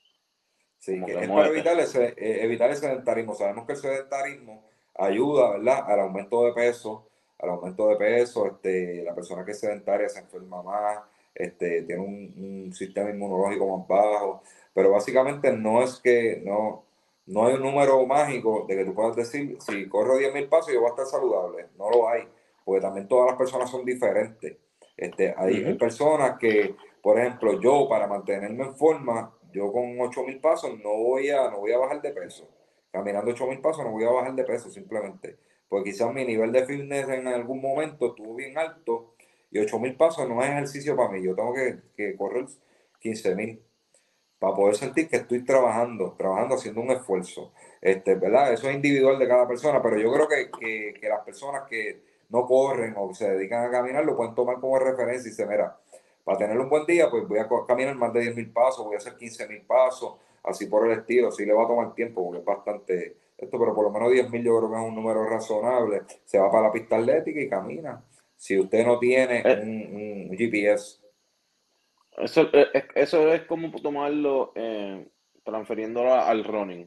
[0.79, 1.53] Sí, que que es para muévete.
[1.53, 3.35] evitar, ese, eh, evitar el sedentarismo.
[3.35, 4.63] Sabemos que el sedentarismo
[4.95, 5.83] ayuda, ¿verdad?
[5.85, 7.07] Al aumento de peso,
[7.39, 10.99] al aumento de peso, este, la persona que es sedentaria se enferma más,
[11.35, 12.33] este, tiene un,
[12.65, 16.83] un sistema inmunológico más bajo, pero básicamente no es que, no,
[17.25, 20.79] no hay un número mágico de que tú puedas decir, si corro 10.000 pasos yo
[20.81, 22.27] voy a estar saludable, no lo hay,
[22.65, 24.57] porque también todas las personas son diferentes.
[24.99, 30.77] Este, hay, personas que, por ejemplo, yo para mantenerme en forma, yo con 8.000 pasos
[30.83, 32.49] no voy, a, no voy a bajar de peso.
[32.91, 35.37] Caminando 8.000 pasos no voy a bajar de peso simplemente.
[35.69, 39.13] Porque quizás mi nivel de fitness en algún momento estuvo bien alto
[39.51, 41.23] y 8.000 pasos no es ejercicio para mí.
[41.23, 42.47] Yo tengo que, que correr
[43.01, 43.57] 15.000.
[44.37, 47.53] para poder sentir que estoy trabajando, trabajando, haciendo un esfuerzo.
[47.79, 48.51] Este, ¿verdad?
[48.51, 52.08] Eso es individual de cada persona, pero yo creo que, que, que las personas que
[52.29, 55.77] no corren o se dedican a caminar lo pueden tomar como referencia y se mira,
[56.23, 58.95] para tener un buen día, pues voy a caminar más de 10 mil pasos, voy
[58.95, 60.13] a hacer 15 mil pasos,
[60.43, 63.73] así por el estilo, sí le va a tomar tiempo porque es bastante esto, pero
[63.73, 66.01] por lo menos 10 mil yo creo que es un número razonable.
[66.25, 68.03] Se va para la pista atlética y camina.
[68.35, 69.59] Si usted no tiene Eh.
[69.61, 70.99] un, un GPS,
[72.17, 75.07] Eso, eh, es- eso es como tomarlo, eh,
[75.45, 76.85] transfiriéndolo al running.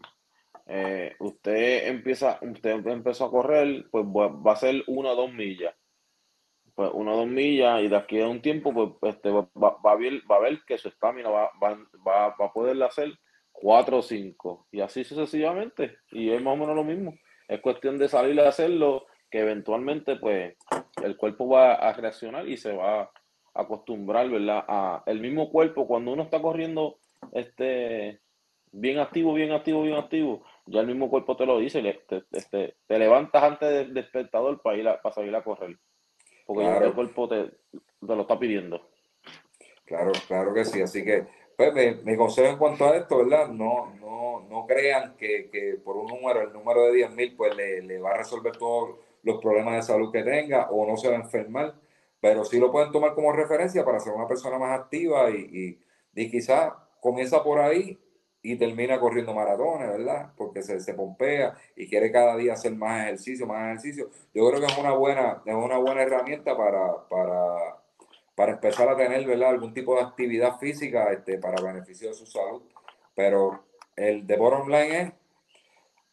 [0.75, 5.75] Eh, usted empieza, usted empezó a correr, pues va, a ser una o dos millas.
[6.75, 9.77] Pues una o dos millas y de aquí a un tiempo, pues este, va, va-
[9.85, 12.83] va a ver, va a ver que su estamina va, va, va, va a poder
[12.83, 13.13] hacer
[13.53, 15.99] cuatro o cinco y así sucesivamente.
[16.11, 17.13] Y es más o menos lo mismo.
[17.49, 20.57] Es cuestión de salir a hacerlo, que eventualmente pues
[21.03, 23.11] el cuerpo va a reaccionar y se va a
[23.55, 24.65] acostumbrar, ¿verdad?
[24.67, 26.97] A el mismo cuerpo cuando uno está corriendo
[27.33, 28.23] este
[28.73, 32.75] bien activo, bien activo, bien activo, ya el mismo cuerpo te lo dice, te, te-
[32.87, 35.77] te- levantas antes del despertador para ir a, para salir a correr.
[36.47, 36.87] Porque ya Claro.
[36.87, 38.81] el cuerpo te, te lo está pidiendo.
[39.85, 40.81] claro, claro que sí.
[40.81, 43.49] Así que, pues, mi, mi consejo en cuanto a esto, ¿verdad?
[43.49, 47.55] No, no, no crean que, que por un número, el número de 10 mil, pues
[47.57, 51.09] le, le va a resolver todos los problemas de salud que tenga o no se
[51.09, 51.75] va a enfermar.
[52.21, 55.79] Pero sí lo pueden tomar como referencia para ser una persona más activa y,
[56.15, 57.99] y, y quizás comienza por ahí
[58.43, 60.33] y termina corriendo maratones, ¿verdad?
[60.37, 64.11] Porque se, se pompea y quiere cada día hacer más ejercicio, más ejercicio.
[64.35, 67.79] Yo creo que es una buena, es una buena herramienta para, para,
[68.35, 69.51] para empezar a tener, ¿verdad?
[69.51, 72.63] Algún tipo de actividad física este, para beneficio de su salud.
[73.15, 73.65] Pero
[73.95, 75.13] el de bottom es,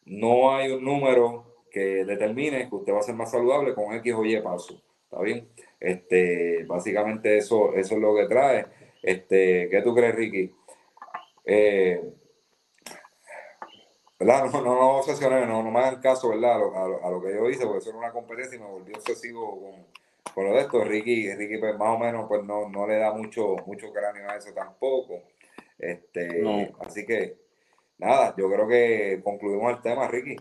[0.04, 4.14] no hay un número que determine que usted va a ser más saludable con X
[4.14, 4.80] o Y paso.
[5.04, 5.48] ¿Está bien?
[5.80, 8.66] Este, básicamente eso, eso es lo que trae.
[9.02, 10.54] Este, ¿qué tú crees, Ricky?
[11.44, 12.00] Eh,
[14.20, 14.44] ¿verdad?
[14.44, 16.54] No, no, no obsesiones, no, no me hagan caso, ¿verdad?
[16.54, 18.60] A lo, a lo- a lo que yo hice, porque eso era una competencia y
[18.60, 19.86] me volví obsesivo con,
[20.34, 20.84] con lo de esto.
[20.84, 24.36] Ricky, Ricky pues más o menos pues no, no le da mucho, mucho cráneo a
[24.36, 25.22] eso tampoco.
[25.78, 26.68] Este, No.
[26.80, 27.38] así que
[27.98, 30.36] nada, yo creo que concluimos el tema, Ricky.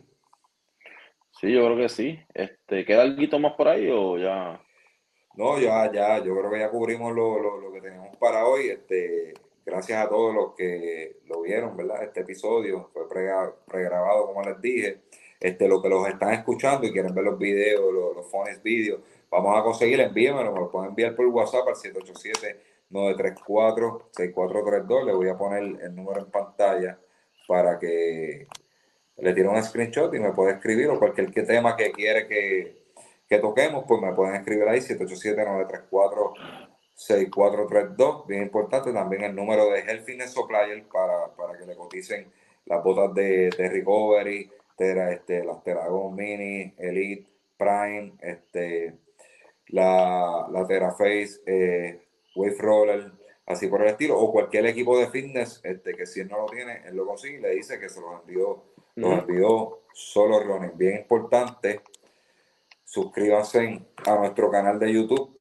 [1.40, 2.20] Sí, yo creo que sí.
[2.34, 4.62] Este, ¿queda algo más por ahí o ya?
[5.36, 8.68] No, ya, ya, yo creo que ya cubrimos lo, lo, lo que teníamos para hoy.
[8.70, 9.34] Este,
[9.70, 12.04] gracias a todos los que lo vieron, ¿verdad?
[12.04, 15.02] Este episodio fue pregrabado, como les dije.
[15.40, 19.00] Este, los que los están escuchando y quieren ver los videos, los, los funniest videos,
[19.32, 21.76] vamos a conseguir, envíenmelo, me lo pueden enviar por WhatsApp al
[22.92, 25.06] 787-934-6432.
[25.06, 27.00] Le voy a poner el número en pantalla
[27.48, 28.48] para que
[29.18, 32.84] le tire un screenshot y me puede escribir o cualquier tema que quiere que,
[33.28, 36.69] que toquemos, pues me pueden escribir ahí 787-934-6432.
[38.28, 42.32] Bien importante también el número de Health Fitness Supplier para, para que le coticen
[42.66, 47.26] las botas de, de Recovery, tera- este, las Teragon Mini, Elite,
[47.58, 48.96] Prime, este,
[49.68, 52.02] la, la Teraface, eh,
[52.36, 53.12] Wave Roller,
[53.46, 56.46] así por el estilo, o cualquier equipo de fitness este, que si él no lo
[56.48, 58.64] tiene, él lo consigue y le dice que se los envió,
[58.96, 60.78] los envió solo Running.
[60.78, 61.80] Bien importante,
[62.84, 65.39] suscríbanse a nuestro canal de YouTube.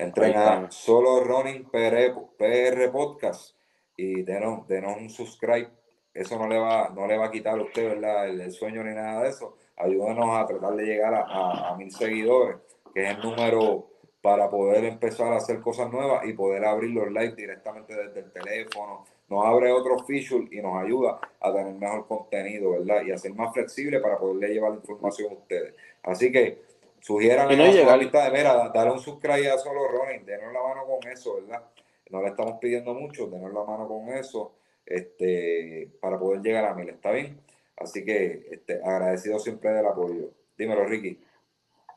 [0.00, 0.74] Entren Ahí a estamos.
[0.74, 3.54] Solo Running PR, PR Podcast
[3.96, 5.68] y denos, denos un subscribe.
[6.14, 8.28] Eso no le va, no le va a quitar a usted ¿verdad?
[8.28, 9.56] El, sueño ni nada de eso.
[9.76, 12.56] Ayúdenos a tratar de llegar a mil seguidores,
[12.94, 13.90] que es el número
[14.22, 18.32] para poder empezar a hacer cosas nuevas y poder abrir los live directamente desde el
[18.32, 19.04] teléfono.
[19.28, 23.02] Nos abre otro feature y nos ayuda a tener mejor contenido, ¿verdad?
[23.06, 25.74] Y a ser más flexible para poderle llevar la información a ustedes.
[26.02, 26.69] Así que
[27.00, 30.62] sugieran no a su llegar- amistad, mira, darle un subscribe a solo Ronin, denos la
[30.62, 31.62] mano con eso, ¿verdad?
[32.10, 36.74] No le estamos pidiendo mucho, denos la mano con eso, este, para poder llegar a
[36.74, 37.40] mil, ¿está bien?
[37.76, 40.30] Así que este, agradecido siempre del apoyo.
[40.56, 41.18] Dímelo, Ricky.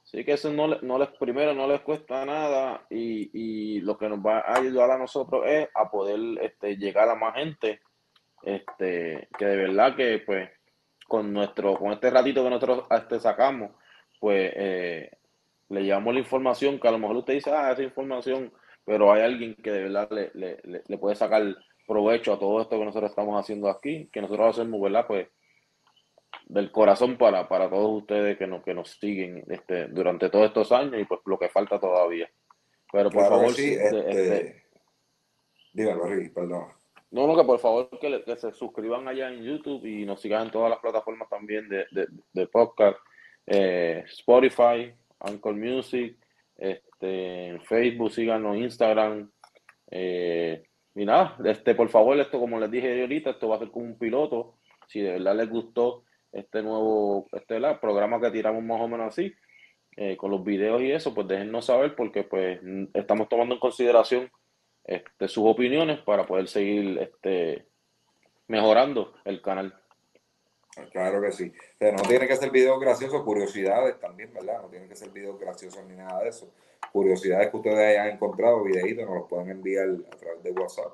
[0.04, 4.08] Sí, que eso no, no les, primero no les cuesta nada y, y lo que
[4.10, 7.80] nos va a ayudar a nosotros es a poder este, llegar a más gente,
[8.44, 10.50] este, que de verdad que pues
[11.08, 13.72] con nuestro, con este ratito que nosotros este, sacamos,
[14.24, 15.12] pues eh,
[15.68, 18.54] le llevamos la información que a lo mejor usted dice, ah, esa información,
[18.86, 21.44] pero hay alguien que de verdad le, le, le- puede sacar
[21.86, 25.06] provecho a todo esto que nosotros estamos haciendo aquí, que nosotros hacemos, ¿verdad?
[25.08, 25.28] Pues
[26.46, 30.72] del corazón para, para todos ustedes que nos, que nos siguen este, durante todos estos
[30.72, 32.32] años y pues lo que falta todavía.
[32.94, 34.64] Pero por Claro favor, sí, este, este,
[35.74, 36.68] dímelo, Ricky, perdón.
[37.12, 40.22] no, no, que por favor que, le- que se suscriban allá en YouTube y nos
[40.22, 42.98] sigan en todas las plataformas también de, de, de podcast,
[43.46, 46.18] eh, Spotify, Anchor Music,
[46.58, 49.30] este, Facebook, síganos, Instagram,
[49.96, 50.64] Eh,
[50.96, 53.86] y nada, este, por favor, esto como les dije ahorita, esto va a ser como
[53.86, 54.58] un piloto.
[54.88, 59.32] Si de verdad les gustó este nuevo este, programa que tiramos más o menos así,
[59.96, 62.60] eh, con los videos y eso, pues déjennos saber porque pues
[62.94, 64.32] estamos tomando en consideración
[64.84, 67.68] este, sus opiniones para poder seguir este,
[68.48, 69.74] mejorando el canal.
[70.92, 71.52] Claro que sí.
[71.80, 74.62] no tiene que ser videos graciosos, curiosidades también, ¿verdad?
[74.62, 76.52] No tiene que ser videos graciosos ni nada de eso.
[76.92, 80.94] Curiosidades que ustedes hayan encontrado, videitos, nos los pueden enviar a través de WhatsApp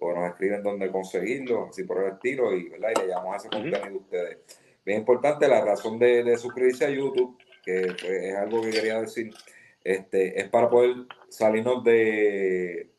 [0.00, 2.90] o nos escriben dónde conseguirlo, así por el estilo, y, ¿verdad?
[2.96, 4.38] y le llamamos a ese contenido de ustedes.
[4.84, 9.34] Bien importante, la razón de, suscribirse a YouTube, que pues, es algo que quería decir,
[9.84, 10.94] este, es para poder
[11.28, 12.90] salirnos de,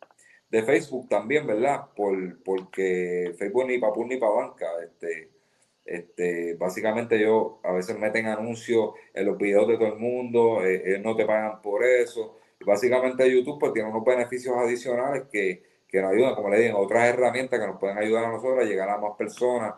[0.50, 1.86] de Facebook también, ¿verdad?
[1.96, 5.39] Por, porque Facebook ni para ni para banca, este
[5.90, 10.84] este, básicamente yo a veces meten anuncios en los videos de todo el mundo, eh,
[10.86, 12.38] ellos no te pagan por eso.
[12.64, 17.10] básicamente YouTube pues tiene unos beneficios adicionales que, que nos ayudan, como le digo, otras
[17.10, 19.74] herramientas que nos pueden ayudar a nosotros a llegar a más personas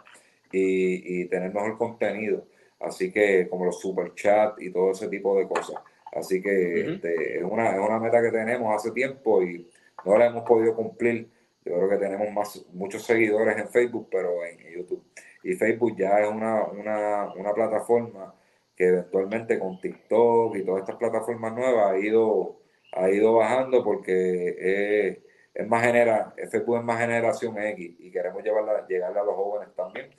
[0.51, 2.45] y, y tener mejor contenido.
[2.81, 5.81] Así que como los super chat y todo ese tipo de cosas.
[6.11, 9.65] Así que este, es, una, es una meta que tenemos hace tiempo y
[10.03, 11.29] no la hemos podido cumplir.
[11.63, 15.10] Yo creo que tenemos más, muchos seguidores en Facebook, pero en YouTube
[15.43, 18.33] y Facebook ya es una, una, una plataforma
[18.75, 22.61] que eventualmente con TikTok y todas estas plataformas nuevas ha ido,
[22.93, 25.19] ha ido bajando porque
[25.53, 29.75] es, más genera, Facebook es más generación X y queremos llevarla, llegarle a los jóvenes
[29.75, 30.09] también,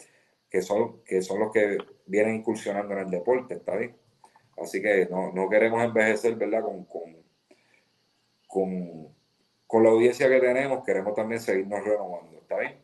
[0.51, 3.97] que son, que son los que vienen incursionando en el deporte, ¿está bien?
[4.57, 6.63] Así que no, no queremos envejecer, ¿verdad?
[6.63, 7.17] Con, con,
[8.47, 9.09] con,
[9.67, 12.79] con la audiencia que tenemos, queremos también seguirnos renovando, ¿está bien?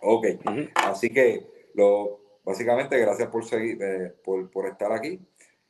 [0.00, 0.26] Ok,
[0.74, 5.20] así que lo, básicamente, gracias por seguir, eh, por, estar aquí.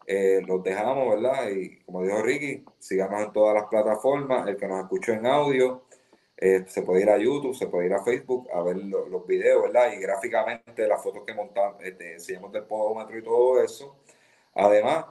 [0.06, 1.50] Eh, los dejamos, ¿verdad?
[1.50, 4.48] Y como dijo Ricky, síganos en todas las plataformas.
[4.48, 5.82] El que nos escuchó en audio,
[6.38, 9.62] eh, se puede ir a YouTube, se puede ir a Facebook a ver los videos,
[9.62, 9.92] ¿verdad?
[9.92, 13.96] Y gráficamente las fotos que montamos, este, enseñamos del podómetro y todo eso.
[14.54, 15.04] Además,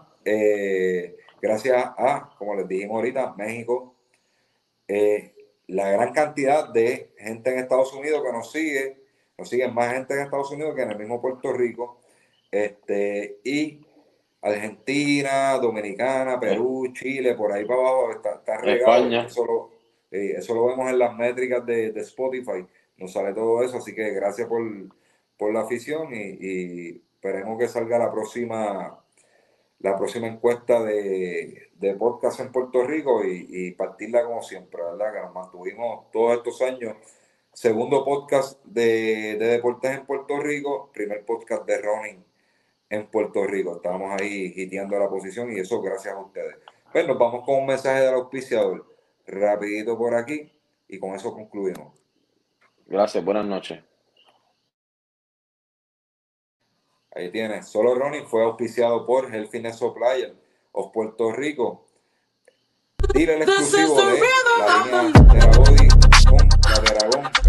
[1.42, 3.96] gracias a, como les dijimos ahorita, México,
[5.68, 9.07] la gran cantidad de gente en Estados Unidos que nos sigue,
[9.38, 12.00] nos siguen más gente en Estados Unidos que en el mismo Puerto Rico.
[12.52, 13.86] Este, y
[14.42, 19.10] Argentina, Dominicana, Perú, Chile, por ahí para abajo está, está regado.
[19.22, 19.70] Eso lo,
[20.12, 22.66] eh, eso lo vemos en las métricas de, de, Spotify.
[22.98, 23.78] Nos sale todo eso.
[23.78, 24.62] Así que gracias por,
[25.38, 29.04] por la afición y, y, esperemos que salga la próxima
[29.80, 35.14] la próxima encuesta de, de podcast en Puerto Rico y, y partirla como siempre, ¿verdad?
[35.14, 36.96] Que nos mantuvimos todos estos años
[37.58, 42.24] Segundo podcast de, deportes en Puerto Rico, primer podcast de running
[42.88, 43.78] en Puerto Rico.
[43.78, 46.56] Estábamos ahí hiteando la posición y eso gracias a ustedes.
[46.92, 48.86] Pues nos vamos con un mensaje del auspiciador
[49.26, 50.54] rapidito por aquí
[50.88, 52.00] y con eso concluimos.
[52.86, 53.84] Gracias, buenas noches.
[57.16, 57.68] Ahí tienes.
[57.68, 60.36] Solo Running fue auspiciado por Health Fitness Supplier
[60.74, 61.88] of Puerto Rico.
[63.16, 64.20] Dile el exclusivo de
[64.60, 65.88] la línea Terabody
[66.28, 67.47] con la por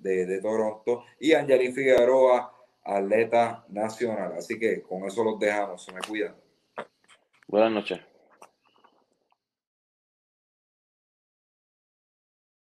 [0.00, 2.52] De, Toronto y Angelín Figueroa,
[2.84, 4.34] atleta nacional.
[4.36, 6.34] Así que con eso los dejamos, se me cuidan.
[7.48, 8.00] Buenas noches.